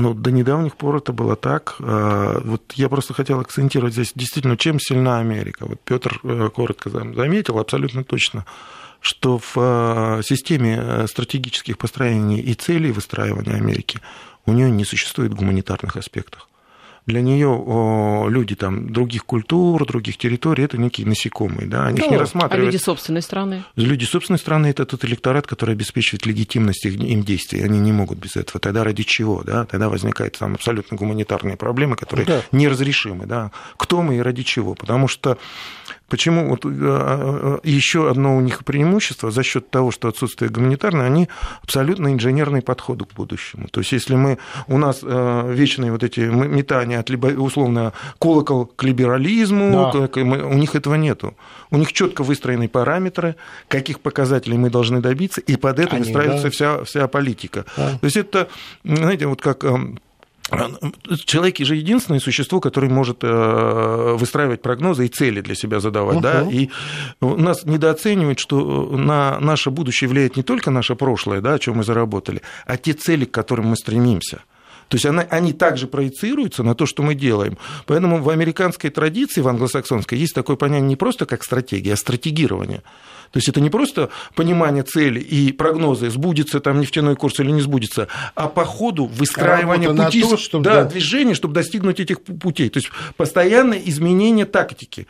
[0.00, 1.76] Ну, до недавних пор это было так.
[1.78, 5.66] Вот я просто хотел акцентировать здесь действительно, чем сильна Америка.
[5.66, 8.44] Вот Петр э, коротко заметил, абсолютно точно
[9.00, 14.00] что в системе э, стратегических построений и целей выстраивания Америки
[14.46, 16.47] у нее не существует гуманитарных аспектов.
[17.08, 21.66] Для нее люди там, других культур, других территорий это некие насекомые.
[21.66, 21.86] Да?
[21.86, 22.62] Они ну, их не рассматривают.
[22.62, 23.64] А люди собственной страны?
[23.76, 27.62] Люди собственной страны это тот электорат, который обеспечивает легитимность им действий.
[27.62, 28.60] Они не могут без этого.
[28.60, 29.42] Тогда ради чего?
[29.42, 29.64] Да?
[29.64, 32.42] Тогда возникают там абсолютно гуманитарные проблемы, которые да.
[32.52, 33.24] неразрешимы.
[33.24, 33.52] Да?
[33.78, 34.74] Кто мы и ради чего?
[34.74, 35.38] Потому что
[36.08, 41.04] Почему вот э, э, еще одно у них преимущество за счет того, что отсутствие гуманитарное,
[41.04, 41.28] они
[41.62, 43.68] абсолютно инженерный подход к будущему.
[43.68, 48.82] То есть, если мы у нас э, вечные вот эти метания от условно колокол к
[48.84, 50.20] либерализму, да.
[50.20, 51.36] у них этого нету.
[51.70, 53.36] У них четко выстроены параметры,
[53.68, 56.50] каких показателей мы должны добиться, и под это они, выстраивается да.
[56.50, 57.66] вся, вся политика.
[57.76, 57.98] Да.
[57.98, 58.48] То есть это,
[58.82, 59.64] знаете, вот как
[61.24, 66.18] Человек же единственное существо, которое может э, выстраивать прогнозы и цели для себя задавать.
[66.18, 66.22] Uh-huh.
[66.22, 66.50] Да?
[66.50, 66.70] И
[67.20, 71.76] у нас недооценивают, что на наше будущее влияет не только наше прошлое, да, о чем
[71.76, 74.40] мы заработали, а те цели, к которым мы стремимся.
[74.88, 77.58] То есть она, они также проецируются на то, что мы делаем.
[77.87, 82.82] Поэтому в американской традиции, в англосаксонской, есть такое понятие не просто как стратегия, а стратегирование.
[83.30, 87.60] То есть это не просто понимание цели и прогнозы, сбудется там нефтяной курс или не
[87.60, 90.84] сбудется, а по ходу выстраивание пути, то, чтобы, да, да.
[90.84, 92.68] движения, чтобы достигнуть этих путей.
[92.68, 95.06] То есть постоянное изменение тактики.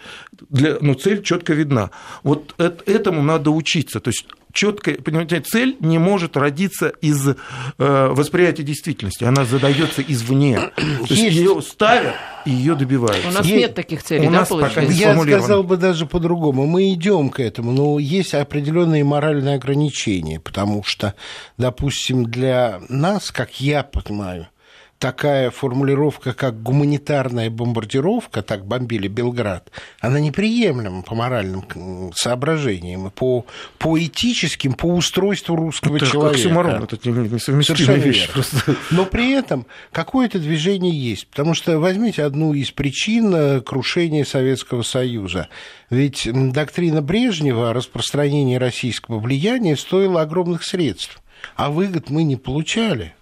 [0.49, 1.91] Для, ну, цель четко видна.
[2.23, 4.01] Вот этому надо учиться.
[4.01, 7.35] То есть четкая, понимаете, цель не может родиться из э,
[7.79, 10.71] восприятия действительности, она задается извне.
[10.77, 13.29] То есть ее ставят и ее добиваются.
[13.29, 16.67] У нас есть, нет таких целей, у да, нас пока Я сказал бы даже по-другому.
[16.67, 21.15] Мы идем к этому, но есть определенные моральные ограничения, потому что,
[21.57, 24.49] допустим, для нас, как я понимаю,
[24.99, 33.47] такая формулировка, как гуманитарная бомбардировка, так бомбили Белград, она неприемлема по моральным соображениям, по,
[33.79, 36.37] по этическим, по устройству русского это человека.
[36.37, 38.29] Оксюморон, это несовместимая вещь.
[38.33, 38.77] Просто.
[38.91, 44.83] Но при этом какое-то движение есть, потому что возьмите одну из причин э, крушения Советского
[44.83, 45.49] Союза.
[45.91, 51.21] Ведь доктрина Брежнева о распространении российского влияния стоила огромных средств,
[51.57, 53.15] а выгод мы не получали.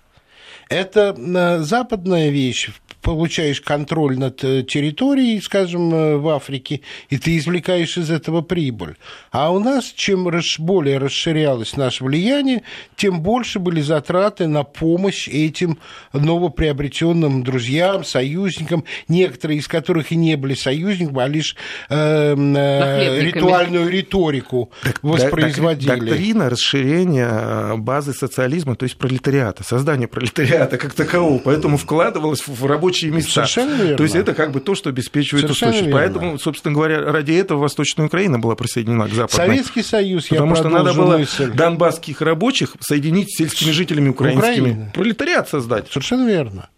[0.69, 2.71] Это э, западная вещь
[3.07, 8.97] получаешь контроль над э, территорией, скажем, э, в Африке, и ты извлекаешь из этого прибыль.
[9.31, 12.63] А у нас, чем более расширялось наше влияние,
[12.97, 15.79] тем больше были затраты на помощь этим
[16.13, 21.55] новоприобретенным друзьям, союзникам, некоторые из которых и не были союзниками, а лишь
[21.89, 25.91] э, э, ритуальную риторику так, воспроизводили.
[25.91, 32.96] Доктрина расширения базы социализма, то есть пролетариата, создание пролетариата как такового, поэтому вкладывалось в рабочий
[32.97, 33.33] рабочие места.
[33.33, 33.97] Совершенно верно.
[33.97, 35.97] То есть это как бы то, что обеспечивает Совершенно устойчивость.
[35.97, 36.13] Верно.
[36.15, 39.47] Поэтому, собственно говоря, ради этого Восточная Украина была присоединена к Западной.
[39.47, 41.51] Советский Союз, Потому что надо было мысль.
[41.53, 44.51] донбасских рабочих соединить с сельскими жителями украинскими.
[44.71, 44.91] Украина.
[44.95, 45.89] Пролетариат создать.
[45.89, 46.69] Совершенно верно.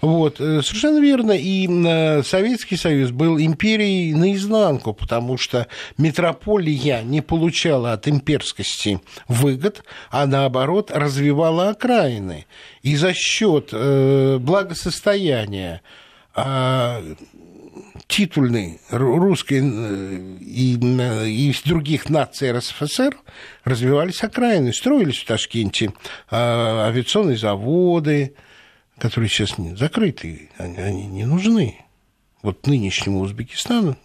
[0.00, 1.32] Вот, э, совершенно верно.
[1.32, 9.84] И э, Советский Союз был империей наизнанку, потому что метрополия не получала от имперскости выгод,
[10.10, 12.46] а наоборот развивала окраины.
[12.82, 15.82] И за счет э, благосостояния
[16.34, 17.02] а,
[18.06, 19.60] титульной русской
[20.40, 23.16] и, и других наций РСФСР
[23.64, 25.92] развивались окраины, строились в Ташкенте
[26.30, 28.34] а, авиационные заводы,
[28.98, 31.76] которые сейчас закрыты, они, они не нужны.
[32.42, 33.96] Вот нынешнему Узбекистану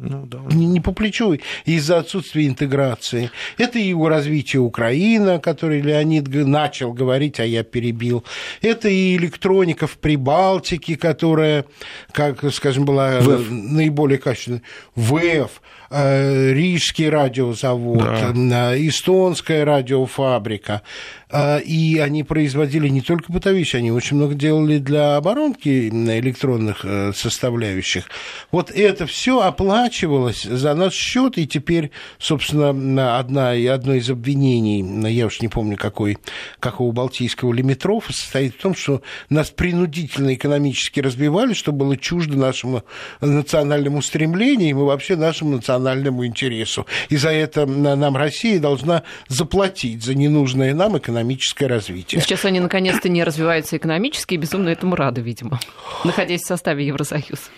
[0.00, 0.38] ну, да.
[0.54, 3.32] не, не по плечу из-за отсутствия интеграции.
[3.56, 8.24] Это и развитие Украины, о которой Леонид начал говорить, а я перебил.
[8.62, 11.64] Это и электроника в Прибалтике, которая,
[12.12, 13.50] как, скажем, была ВЭФ.
[13.50, 14.62] наиболее качественной.
[14.94, 15.60] ВЭФ,
[15.90, 18.74] Рижский радиозавод, да.
[18.74, 20.82] Э, эстонская радиофабрика.
[21.30, 26.84] А, и они производили не только бытовые вещи, они очень много делали для оборонки электронных
[26.84, 28.04] э, составляющих.
[28.50, 35.26] Вот это все оплачивалось за наш счет, и теперь, собственно, одна, одно из обвинений, я
[35.26, 36.18] уж не помню, какой,
[36.60, 42.84] какого балтийского лимитров, состоит в том, что нас принудительно экономически разбивали, что было чуждо нашему
[43.20, 45.77] национальному стремлению и вообще нашему национальному
[46.26, 46.86] интересу.
[47.08, 52.20] И за это нам Россия должна заплатить за ненужное нам экономическое экономическое развитие.
[52.20, 55.60] Сейчас они наконец-то не развиваются экономически и безумно этому рады, видимо,
[56.04, 57.50] находясь в составе Евросоюза.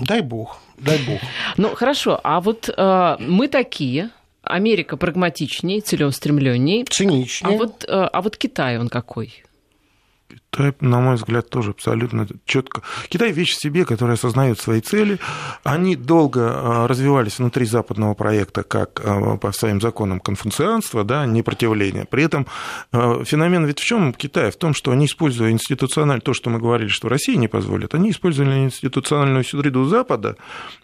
[0.00, 1.20] Дай бог, дай бог.
[1.56, 4.10] Ну, хорошо, а вот э, мы такие,
[4.42, 6.84] Америка прагматичнее, целеустремленнее.
[6.84, 7.54] Циничнее.
[7.54, 9.42] А вот, э, а вот Китай, он какой?
[10.56, 12.82] Китай, на мой взгляд, тоже абсолютно четко.
[13.08, 15.18] Китай вещь в себе, которая осознает свои цели.
[15.64, 22.06] Они долго а, развивались внутри западного проекта как а, по своим законам конфуцианства, да, непротивления.
[22.06, 22.46] При этом
[22.92, 24.50] а, феномен ведь в чем Китая?
[24.50, 28.10] В том, что они, используя институционально то, что мы говорили, что Россия не позволит, они
[28.10, 30.36] использовали институциональную среду Запада,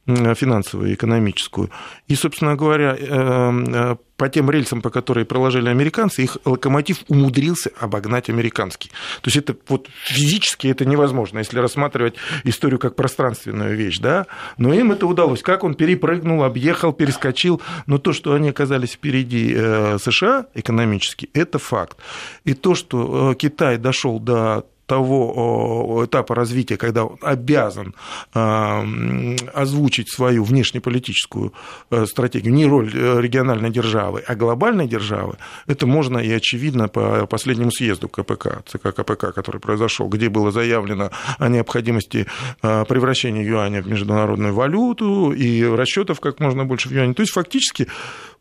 [0.06, 1.70] финансовую и экономическую,
[2.08, 7.70] и, собственно говоря, э, э, по тем рельсам, по которым проложили американцы, их локомотив умудрился
[7.78, 8.90] обогнать американский.
[9.20, 14.26] То есть это вот физически это невозможно, если рассматривать историю как пространственную вещь, да,
[14.58, 15.42] но им это удалось.
[15.42, 21.58] Как он перепрыгнул, объехал, перескочил, но то, что они оказались впереди э, США экономически, это
[21.58, 21.98] факт.
[22.44, 27.94] И то, что э, Китай дошел до того этапа развития, когда он обязан
[28.32, 31.52] озвучить свою внешнеполитическую
[31.90, 37.26] э, стратегию, не роль э, региональной державы, а глобальной державы, это можно и очевидно по
[37.26, 42.26] последнему съезду КПК, ЦК КПК, который произошел, где было заявлено о необходимости
[42.62, 47.14] э, превращения юаня в международную валюту и расчетов как можно больше в юане.
[47.14, 47.88] То есть фактически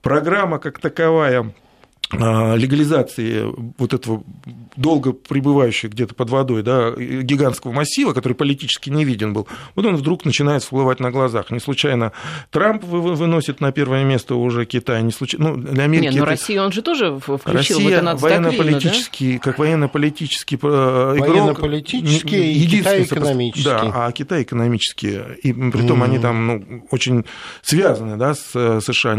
[0.02, 1.52] программа как таковая а,
[2.12, 3.46] легализации
[3.78, 4.24] вот этого
[4.76, 9.96] долго пребывающего где-то под водой да, гигантского массива, который политически не виден был, вот он
[9.96, 11.52] вдруг начинает всплывать на глазах.
[11.52, 12.12] Не случайно
[12.50, 15.52] Трамп выносит на первое место уже Китай, не случайно...
[15.52, 16.32] Ну, для Америки не, ну это...
[16.32, 19.40] Россию он же тоже включил Россия в это военно-политический, да?
[19.40, 21.30] как военно-политический э, игрок.
[21.30, 23.64] Военно-политический и Китай экономический.
[23.64, 25.20] Да, а Китай экономический.
[25.44, 26.06] И при том mm.
[26.06, 27.26] они там ну, очень
[27.62, 29.18] связаны да, с э, США.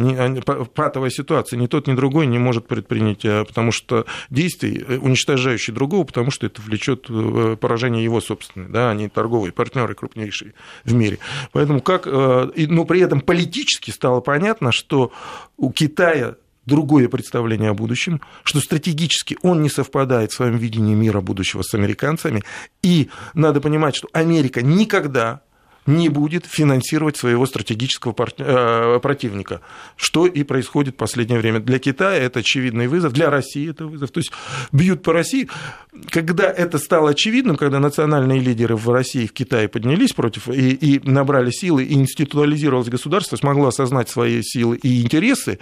[0.75, 1.59] Патовая ситуация.
[1.59, 6.31] Ни тот, ни другой не может предпринять, э, потому что действий, э, уничтожающие другого, потому
[6.31, 11.19] что это влечет э, поражение его собственное, да, они торговые партнеры крупнейшие в мире.
[11.53, 15.13] Поэтому как, но ну, при этом политически стало понятно, что
[15.57, 21.21] у Китая другое представление о будущем, что стратегически он не совпадает в своем видении мира
[21.21, 22.43] будущего с американцами,
[22.83, 25.43] и надо понимать, что Америка никогда
[25.87, 29.61] не будет финансировать своего стратегического э, противника,
[29.97, 31.61] что и происходит в последнее время.
[31.61, 34.11] Для Китая это очевидный вызов, для России это вызов.
[34.11, 34.33] То есть
[34.71, 35.49] бьют по России.
[36.09, 40.71] Когда это стало очевидным, когда национальные лидеры в России и в Китае поднялись против и,
[40.71, 45.59] и набрали силы, и институализировалось государство, смогло осознать свои силы и интересы,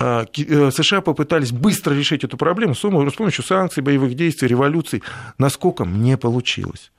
[0.00, 5.04] э, э, США попытались быстро решить эту проблему с помощью санкций, боевых действий, революций.
[5.38, 6.90] Насколько мне получилось.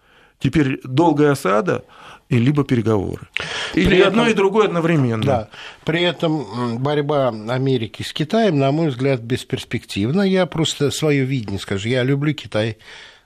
[0.46, 1.84] Теперь долгая осада
[2.30, 3.28] и либо переговоры.
[3.74, 5.24] Или при одно этом, и другое одновременно.
[5.24, 5.50] Да.
[5.84, 10.22] При этом борьба Америки с Китаем, на мой взгляд, бесперспективна.
[10.22, 11.90] Я просто свое видение скажу.
[11.90, 12.78] Я люблю Китай,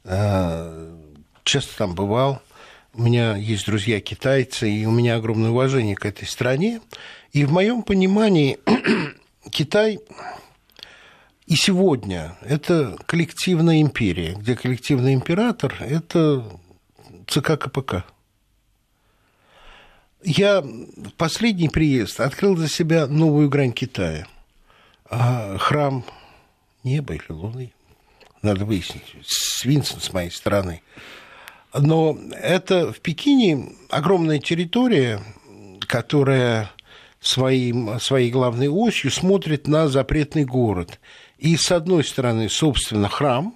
[0.05, 0.93] э,
[1.43, 2.41] часто там бывал.
[2.93, 6.79] У меня есть друзья китайцы, и у меня огромное уважение к этой стране.
[7.33, 8.59] И в моем понимании
[9.51, 9.99] Китай
[11.47, 16.45] и сегодня это коллективная империя, где коллективный император– это
[17.29, 18.03] ЦК КПК.
[20.23, 24.27] Я в последний приезд открыл для себя новую грань Китая.
[25.09, 26.03] А храм
[26.83, 27.71] неба или луны,
[28.41, 30.81] надо выяснить, свинцем с моей стороны.
[31.73, 35.21] Но это в Пекине огромная территория,
[35.81, 36.71] которая
[37.19, 40.99] своим, своей главной осью смотрит на запретный город.
[41.37, 43.55] И с одной стороны, собственно, храм,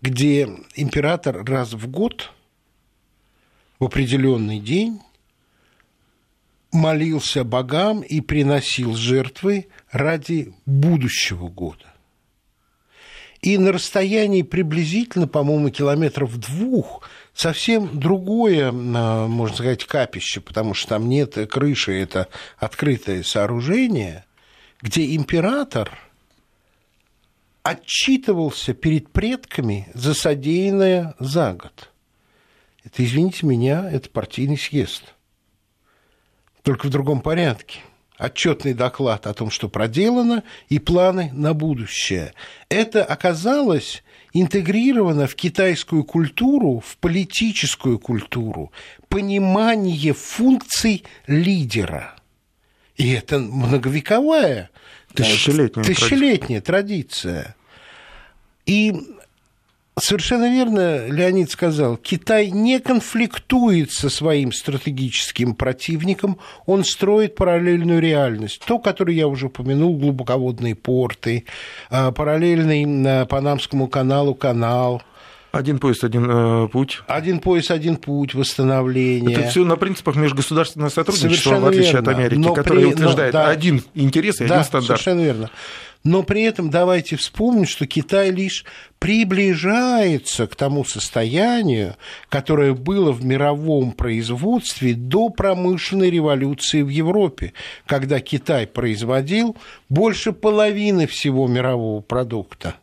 [0.00, 2.32] где император раз в год
[3.82, 5.00] в определенный день
[6.70, 11.92] молился богам и приносил жертвы ради будущего года.
[13.40, 17.02] И на расстоянии приблизительно, по-моему, километров двух
[17.34, 24.24] совсем другое, а, можно сказать, капище, потому что там нет крыши, это открытое сооружение,
[24.80, 25.98] где император
[27.64, 31.91] отчитывался перед предками за содеянное за год.
[32.84, 35.14] Это, извините меня, это партийный съезд–
[36.62, 37.80] только в другом порядке.
[38.18, 42.34] Отчетный доклад о том, что проделано, и планы на будущее.
[42.68, 48.70] Это оказалось интегрировано в китайскую культуру, в политическую культуру,
[49.08, 52.14] понимание функций лидера.
[52.96, 54.70] И это многовековая,
[55.14, 57.42] тысячелетняя, тысячелетняя традиция.
[57.42, 57.56] традиция.
[58.66, 58.94] И
[59.98, 68.62] Совершенно верно Леонид сказал, Китай не конфликтует со своим стратегическим противником, он строит параллельную реальность.
[68.66, 71.44] То, которое я уже упомянул, глубоководные порты,
[71.90, 75.02] а, параллельный э, Панамскому каналу канал,
[75.52, 77.02] один пояс, один э, путь.
[77.06, 79.36] Один пояс, один путь, восстановление.
[79.36, 82.10] Это все на принципах межгосударственного сотрудничества, совершенно в отличие верно.
[82.10, 82.92] от Америки, но которая при...
[82.94, 84.86] утверждает но, да, один интерес и да, один стандарт.
[84.86, 85.50] Совершенно верно.
[86.04, 88.64] Но при этом давайте вспомним, что Китай лишь
[88.98, 91.96] приближается к тому состоянию,
[92.28, 97.52] которое было в мировом производстве до промышленной революции в Европе,
[97.86, 99.56] когда Китай производил
[99.88, 102.74] больше половины всего мирового продукта.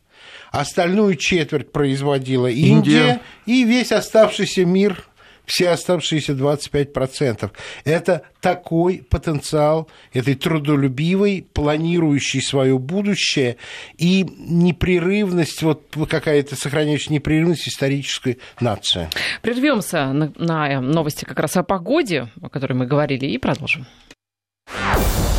[0.52, 3.22] Остальную четверть производила Индия, Индия.
[3.46, 5.09] и весь оставшийся мир
[5.50, 7.52] все оставшиеся 25%.
[7.84, 13.58] Это такой потенциал этой трудолюбивой, планирующей свое будущее
[13.98, 19.10] и непрерывность, вот какая-то сохраняющая непрерывность исторической нации.
[19.42, 23.88] Прервемся на, на новости как раз о погоде, о которой мы говорили, и продолжим.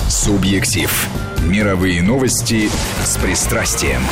[0.09, 1.09] Субъектив.
[1.47, 2.69] Мировые новости
[3.05, 4.03] с пристрастием.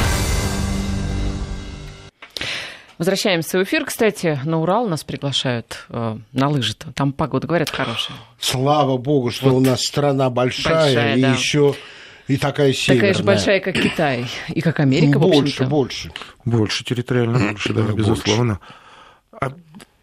[2.98, 3.84] Возвращаемся в эфир.
[3.84, 6.72] Кстати, на Урал нас приглашают э, на лыжи.
[6.74, 6.92] -то.
[6.92, 8.16] Там погода, говорят, хорошая.
[8.40, 9.58] Слава богу, что вот.
[9.58, 11.32] у нас страна большая, большая и да.
[11.32, 11.74] еще
[12.26, 13.00] и такая северная.
[13.00, 16.12] Такая же большая, как Китай и как Америка, Больше, больше.
[16.44, 18.60] Больше, территориально больше, да, безусловно.
[19.32, 19.52] А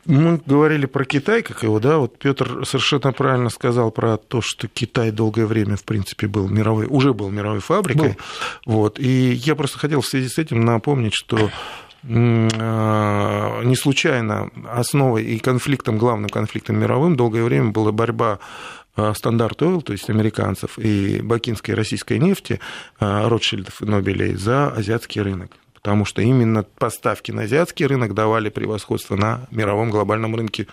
[0.05, 4.67] мы говорили про Китай, как его, да, вот Петр совершенно правильно сказал про то, что
[4.67, 8.09] Китай долгое время, в принципе, был мировой, уже был мировой фабрикой.
[8.09, 8.17] Был.
[8.65, 11.49] Вот, и я просто хотел в связи с этим напомнить, что
[12.07, 18.39] а, не случайно основой и конфликтом, главным конфликтом мировым долгое время была борьба
[19.13, 22.59] стандарт Ойл, то есть американцев, и бакинской российской нефти,
[22.99, 25.51] а, Ротшильдов и Нобелей, за азиатский рынок
[25.85, 30.65] потому что именно поставки на азиатский рынок давали превосходство на мировом глобальном рынке.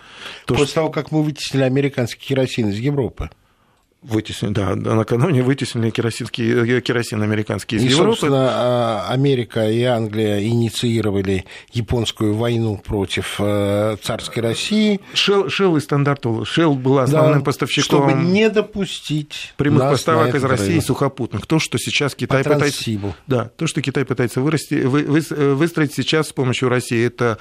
[0.47, 0.75] То, После что...
[0.75, 3.29] того, как мы вытеснили американский керосин из Европы.
[4.03, 8.11] Вытеснили, да, накануне вытеснили керосинский, керосин американский из и, Европы.
[8.11, 14.99] собственно, а, Америка и Англия инициировали японскую войну против э, царской России.
[15.13, 18.09] Shell, Shell и стандарт Shell была основным да, поставщиком...
[18.09, 20.85] Чтобы не допустить прямых поставок из России рынок.
[20.85, 21.45] сухопутных.
[21.45, 22.83] То, что сейчас Китай пытается...
[23.27, 27.37] Да, то, что Китай пытается вырасти, вы, вы, выстроить сейчас с помощью России, это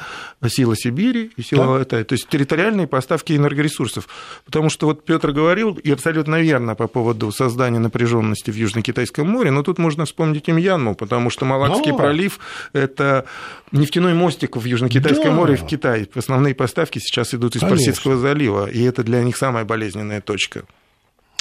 [0.48, 1.78] сила Сибири и сила...
[1.78, 1.82] Да.
[1.82, 4.08] Это, то есть территориальные поставки энергоресурсов.
[4.44, 9.26] Потому что вот Петр говорил, и абсолютно верно, верно по поводу создания напряженности в Южно-Китайском
[9.26, 11.96] море, но тут можно вспомнить и Мьянму, потому что Малакский да.
[11.96, 12.38] пролив–
[12.74, 13.24] это
[13.72, 15.32] нефтяной мостик в Южно-Китайском да.
[15.32, 16.08] море в Китай.
[16.14, 17.78] Основные поставки сейчас идут из Конечно.
[17.78, 20.64] Персидского залива, и это для них самая болезненная точка.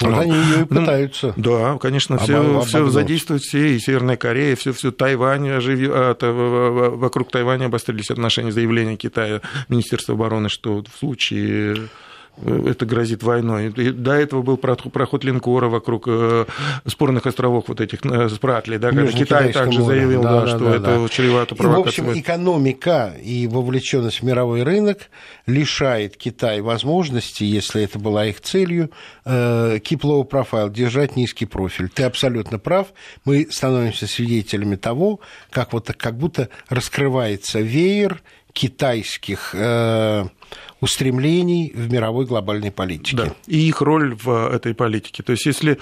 [0.00, 1.34] Вот ну, они ее и ну, пытаются.
[1.36, 5.88] Да, конечно, все, все задействуют все, и Северная Корея, все, все Тайвань, оживи...
[5.90, 6.16] а,
[6.96, 11.90] вокруг Тайваня обострились отношения заявления Китая, Министерства обороны, что в случае
[12.44, 13.68] это грозит войной.
[13.68, 16.46] И до этого был проход линкора вокруг э,
[16.86, 20.00] спорных островов вот этих э, Спратли, да, когда Китай также море.
[20.00, 21.08] заявил, да, да, что да, это да.
[21.08, 22.06] чревато провокацией.
[22.06, 25.10] В общем, экономика и вовлеченность в мировой рынок
[25.46, 28.90] лишает Китай возможности, если это была их целью,
[29.24, 31.90] э, keep low profile, держать низкий профиль.
[31.90, 32.88] Ты абсолютно прав.
[33.24, 35.20] Мы становимся свидетелями того,
[35.50, 38.22] как вот как будто раскрывается веер
[38.52, 39.54] китайских
[40.80, 43.16] устремлений в мировой глобальной политике.
[43.16, 45.22] Да, и их роль в этой политике.
[45.22, 45.78] То есть, если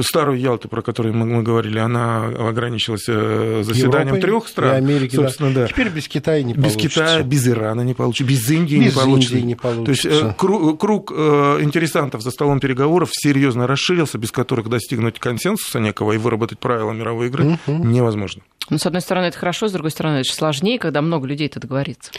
[0.00, 5.52] старую Ялту, про которую мы, говорили, она ограничилась э, заседанием трех стран, и Америки, собственно,
[5.52, 5.62] да.
[5.62, 5.68] да.
[5.68, 6.88] Теперь без Китая не без получится.
[6.88, 9.34] Без Китая, без Ирана не получится, без Индии без не получится.
[9.34, 10.08] Индии не получится.
[10.08, 15.18] То есть, э, круг, круг э, интересантов за столом переговоров серьезно расширился, без которых достигнуть
[15.18, 17.84] консенсуса некого и выработать правила мировой игры угу.
[17.84, 18.42] невозможно.
[18.70, 21.60] Ну, с одной стороны, это хорошо, с другой стороны, это сложнее, когда много людей это
[21.60, 22.10] договорится.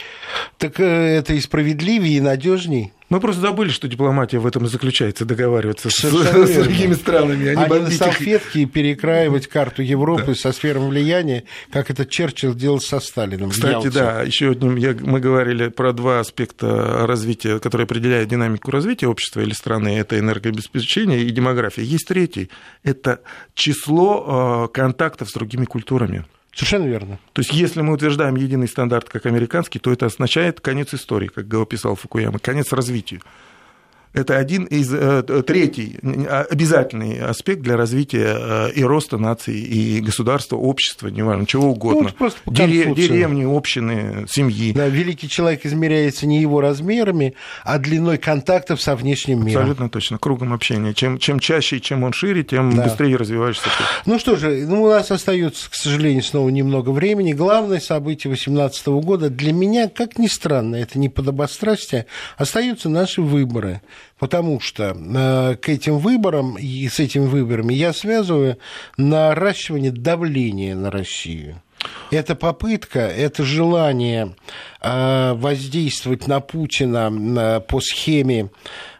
[0.59, 1.39] Так это и
[1.75, 2.91] справедливее, и надежней.
[3.09, 7.53] Мы просто забыли, что дипломатия в этом и заключается, договариваться с, с другими странами.
[7.53, 10.35] А, а не на салфетке и перекраивать карту Европы да.
[10.35, 13.51] со сфером влияния, как это Черчилль делал со Сталином.
[13.51, 19.07] Кстати, да, еще одним, я, мы говорили про два аспекта развития, которые определяют динамику развития
[19.07, 19.89] общества или страны.
[19.99, 21.83] Это энергообеспечение и демография.
[21.83, 22.49] Есть третий.
[22.83, 23.21] Это
[23.53, 26.25] число э, контактов с другими культурами.
[26.55, 27.19] Совершенно верно.
[27.33, 31.47] То есть, если мы утверждаем единый стандарт как американский, то это означает конец истории, как
[31.65, 33.19] писал Фукуяма, конец развития.
[34.15, 39.99] Это один из, э, третий а, обязательный аспект для развития э, и роста нации, и
[39.99, 42.03] государства, общества, неважно, чего угодно.
[42.03, 44.71] Ну, просто Дере, деревни, общины, семьи.
[44.71, 47.35] Да, великий человек измеряется не его размерами,
[47.65, 49.63] а длиной контактов со внешним миром.
[49.63, 50.93] Абсолютно точно, кругом общения.
[50.93, 52.83] Чем, чем чаще и чем он шире, тем да.
[52.83, 53.67] быстрее развиваешься.
[54.05, 57.33] Ну что же, ну, у нас остается, к сожалению, снова немного времени.
[57.33, 62.05] Главное событие 2018 года для меня, как ни странно, это не подобострастие,
[62.37, 63.81] остаются наши выборы
[64.19, 68.57] потому что э, к этим выборам и с этими выборами я связываю
[68.97, 71.61] наращивание давления на Россию.
[72.09, 74.35] Это попытка, это желание
[74.81, 78.49] э, воздействовать на Путина э, по схеме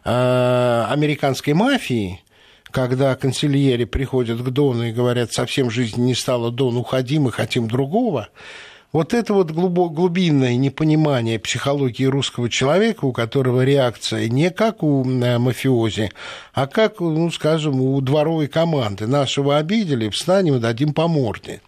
[0.04, 2.22] американской мафии,
[2.70, 7.66] когда консильери приходят к Дону и говорят, совсем жизнь не стала, Дон, уходи, мы хотим
[7.66, 8.28] другого,
[8.92, 15.38] вот это вот глубинное непонимание психологии русского человека, у которого реакция не как у э,
[15.38, 16.10] мафиози,
[16.54, 19.06] а как, ну, скажем, у дворовой команды.
[19.06, 21.60] Нашего обидели, встанем и дадим по морде.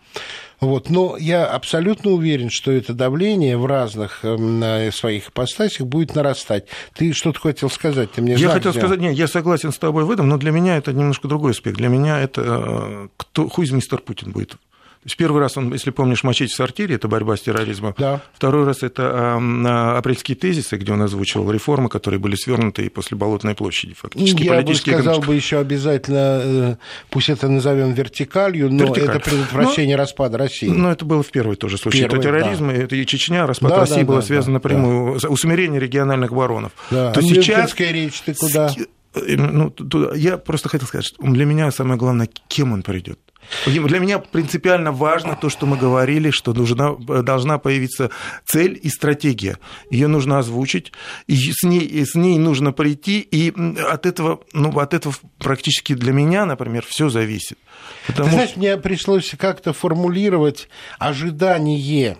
[0.60, 0.90] Вот.
[0.90, 6.66] Но я абсолютно уверен, что это давление в разных э, своих ипостасях будет нарастать.
[6.94, 8.12] Ты что-то хотел сказать?
[8.12, 8.82] Ты мне я хотел взял.
[8.82, 11.76] сказать, нет, я согласен с тобой в этом, но для меня это немножко другой аспект.
[11.76, 14.56] Для меня это э, кто, хуй мистер Путин будет
[15.04, 17.94] есть первый раз он, если помнишь, «Мочить в сортире»— это борьба с терроризмом.
[17.98, 18.20] Да.
[18.34, 23.16] Второй раз это э, апрельские тезисы, где он озвучивал реформы, которые были свернуты и после
[23.16, 24.42] Болотной площади фактически.
[24.42, 26.76] Я бы сказал бы еще обязательно, э,
[27.10, 29.16] пусть это назовем вертикалью, но Вертикаль.
[29.16, 30.68] это предотвращение но, распада России.
[30.68, 32.00] Но это было в первый тоже случай.
[32.00, 32.74] Первый, это терроризм, да.
[32.74, 35.28] это и Чечня, распад да, России да, было да, связано напрямую, да.
[35.28, 36.72] усмирение региональных баронов.
[36.90, 37.12] Да.
[37.12, 37.74] То а сейчас...
[37.78, 38.70] речь ты куда?
[39.14, 39.72] Э, ну,
[40.14, 43.18] я просто хотел сказать, что для меня самое главное, кем он придет.
[43.66, 48.10] Для меня принципиально важно то, что мы говорили, что нужна, должна появиться
[48.44, 49.58] цель и стратегия.
[49.90, 50.92] Ее нужно озвучить,
[51.26, 56.12] и с ней, с ней нужно прийти, и от этого, ну, от этого практически для
[56.12, 57.58] меня, например, все зависит.
[58.06, 58.28] Потому...
[58.28, 60.68] Ты знаешь, мне пришлось как-то формулировать
[60.98, 62.18] ожидание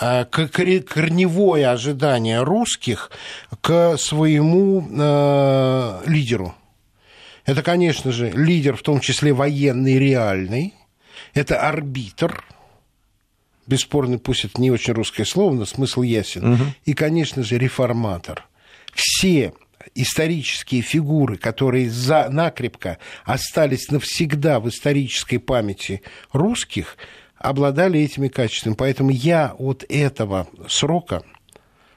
[0.00, 3.10] э, корневое ожидание русских
[3.60, 6.54] к своему э, лидеру.
[7.48, 10.74] Это, конечно же, лидер, в том числе военный, реальный.
[11.32, 12.44] Это арбитр.
[13.66, 16.52] Бесспорно, пусть это не очень русское слово, но смысл ясен.
[16.52, 16.62] Угу.
[16.84, 18.46] И, конечно же, реформатор.
[18.92, 19.54] Все
[19.94, 26.02] исторические фигуры, которые за, накрепко остались навсегда в исторической памяти
[26.34, 26.98] русских,
[27.38, 28.74] обладали этими качествами.
[28.74, 31.22] Поэтому я от этого срока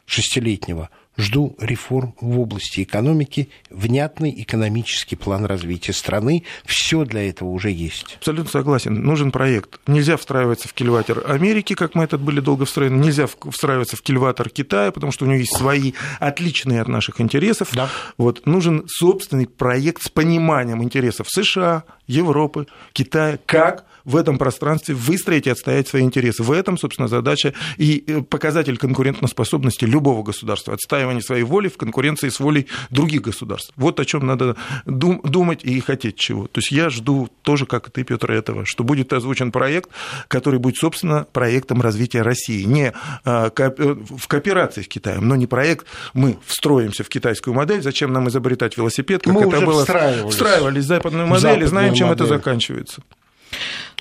[0.06, 0.89] шестилетнего–
[1.22, 6.45] Жду реформ в области экономики, внятный экономический план развития страны.
[6.65, 8.15] Все для этого уже есть.
[8.17, 8.95] Абсолютно согласен.
[8.95, 9.80] Нужен проект.
[9.86, 13.03] Нельзя встраиваться в кильватер Америки, как мы это были долго встроены.
[13.03, 17.69] Нельзя встраиваться в кильватер Китая, потому что у него есть свои отличные от наших интересов.
[17.74, 17.88] Да.
[18.17, 18.47] Вот.
[18.47, 25.49] Нужен собственный проект с пониманием интересов США, Европы, Китая, как в этом пространстве выстроить и
[25.49, 26.43] отстоять свои интересы.
[26.43, 30.74] В этом, собственно, задача и э, показатель конкурентоспособности любого государства.
[30.74, 33.72] Отстаивание своей воли в конкуренции с волей других государств.
[33.76, 36.47] Вот о чем надо думать и хотеть чего.
[36.47, 39.89] То есть я жду тоже, как и ты, Петр, этого, что будет озвучен проект,
[40.28, 42.64] который будет, собственно, проектом развития России.
[42.64, 42.93] Не
[43.26, 48.30] э, в кооперации с Китаем, но не проект, мы встроимся в китайскую модель, зачем нам
[48.30, 49.82] изобретать велосипед, как мы это было.
[49.82, 50.34] Встраивались.
[50.34, 52.26] встраивались в западную модель Западную и знаем, чем модель.
[52.26, 53.02] это заканчивается.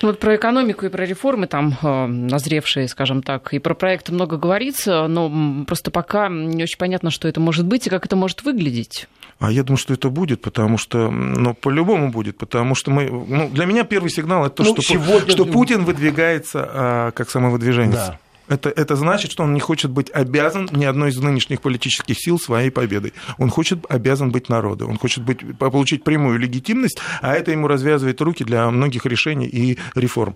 [0.01, 4.11] Ну, вот про экономику и про реформы там э, назревшие, скажем так, и про проекты
[4.11, 8.15] много говорится, но просто пока не очень понятно, что это может быть и как это
[8.15, 9.07] может выглядеть.
[9.39, 13.49] А я думаю, что это будет, потому что, ну, по-любому будет, потому что мы, ну,
[13.49, 15.31] для меня первый сигнал это то, ну, что, сегодня...
[15.31, 17.93] что Путин выдвигается а, как самовыдвиженец.
[17.93, 18.19] Да.
[18.51, 22.37] Это, это значит, что он не хочет быть обязан ни одной из нынешних политических сил
[22.37, 23.13] своей победой.
[23.37, 24.89] Он хочет, обязан быть народу.
[24.89, 29.79] Он хочет быть, получить прямую легитимность, а это ему развязывает руки для многих решений и
[29.95, 30.35] реформ.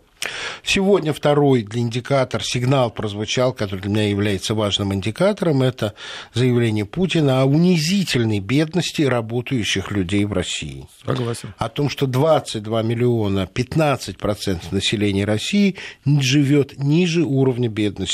[0.63, 5.93] Сегодня второй для индикатор, сигнал прозвучал, который для меня является важным индикатором, это
[6.33, 10.87] заявление Путина о унизительной бедности работающих людей в России.
[11.05, 11.53] Согласен.
[11.57, 18.04] О том, что 22 миллиона, 15% населения России живет ниже уровня бедности.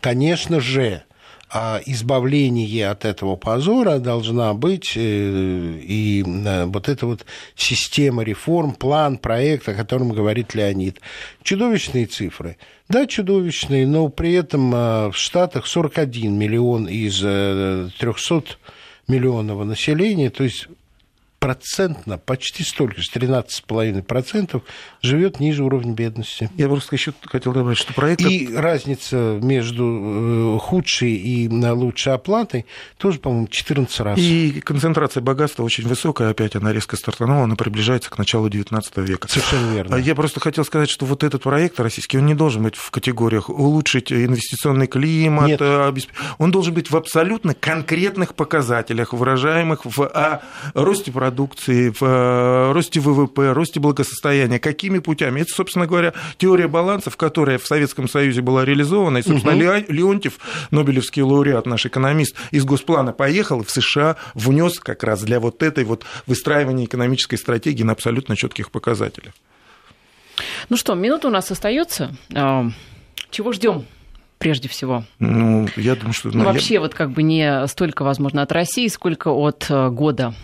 [0.00, 1.02] Конечно же,
[1.48, 7.24] а избавление от этого позора должна быть э, и э, вот эта вот
[7.54, 11.00] система реформ, план, проект, о котором говорит Леонид.
[11.44, 12.56] Чудовищные цифры.
[12.88, 18.56] Да, чудовищные, но при этом э, в Штатах 41 миллион из 300
[19.06, 20.66] миллионного населения, то есть
[21.38, 24.62] процентно, почти столько же, 13,5%
[25.02, 26.50] живет ниже уровня бедности.
[26.56, 28.22] Я просто еще хотел добавить, что проект...
[28.22, 32.66] И разница между э, худшей и лучшей оплатой
[32.98, 34.18] тоже, по-моему, 14 раз.
[34.18, 39.28] И концентрация богатства очень высокая, опять она резко стартанула, она приближается к началу 19 века.
[39.28, 39.96] Совершенно верно.
[39.96, 43.50] Я просто хотел сказать, что вот этот проект российский, он не должен быть в категориях
[43.50, 45.60] улучшить инвестиционный климат, Нет.
[45.60, 45.92] Э,
[46.38, 50.40] он должен быть в абсолютно конкретных показателях, выражаемых в
[50.74, 54.58] росте продукции, продукции, в э, росте ВВП, росте благосостояния.
[54.58, 55.42] Какими путями?
[55.42, 59.18] Это, собственно говоря, теория балансов, которая в Советском Союзе была реализована.
[59.18, 59.84] И, собственно, угу.
[59.88, 60.38] Леонтьев,
[60.70, 65.84] Нобелевский лауреат, наш экономист, из Госплана поехал в США, внес как раз для вот этой
[65.84, 69.34] вот выстраивания экономической стратегии на абсолютно четких показателях.
[70.70, 72.16] Ну что, минута у нас остается.
[72.34, 72.70] А,
[73.30, 73.84] чего ждем?
[74.38, 75.02] прежде всего?
[75.18, 76.28] Ну, я думаю, что...
[76.28, 76.80] Ну, вообще, я...
[76.80, 80.34] вот как бы не столько, возможно, от России, сколько от э, года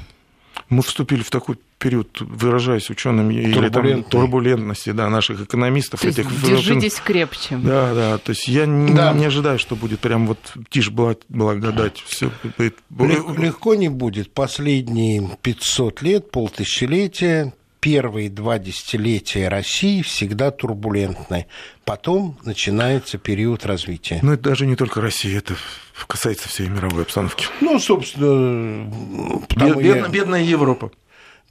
[0.69, 6.01] мы вступили в такой период, выражаясь учеными, или там турбулентности да, наших экономистов.
[6.01, 7.03] То этих, держитесь в...
[7.03, 7.57] крепче.
[7.57, 8.19] Да, да.
[8.19, 9.13] То есть я не, да.
[9.13, 10.39] не ожидаю, что будет прям вот
[10.71, 12.03] тишь благодать.
[12.07, 12.31] Все.
[12.59, 14.33] Легко не будет.
[14.33, 21.47] Последние 500 лет, полтысячелетия, первые два десятилетия России всегда турбулентны.
[21.85, 24.21] Потом начинается период развития.
[24.23, 25.57] Но это даже не только Россия, это
[26.07, 27.47] касается всей мировой обстановки.
[27.61, 28.89] Ну, собственно...
[29.57, 30.09] Бед, я...
[30.09, 30.93] Бедная Европа.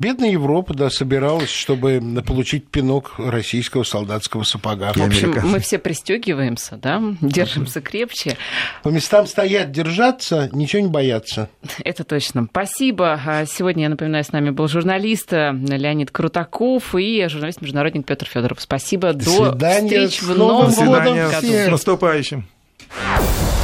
[0.01, 4.93] Бедная Европа, да, собиралась, чтобы получить пинок российского солдатского сапога.
[4.95, 8.35] В общем, мы все пристегиваемся, да, держимся крепче.
[8.81, 11.49] По местам стоять, держаться, ничего не бояться.
[11.83, 12.47] Это точно.
[12.49, 13.21] Спасибо.
[13.23, 18.59] А Сегодня, я напоминаю, с нами был журналист э, Леонид Крутаков и журналист-международник Петр Федоров.
[18.59, 19.13] Спасибо.
[19.13, 20.07] До, свидания.
[20.07, 21.15] встреч в новом году.
[21.31, 22.47] С наступающим.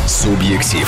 [0.05, 0.87] Субъектив.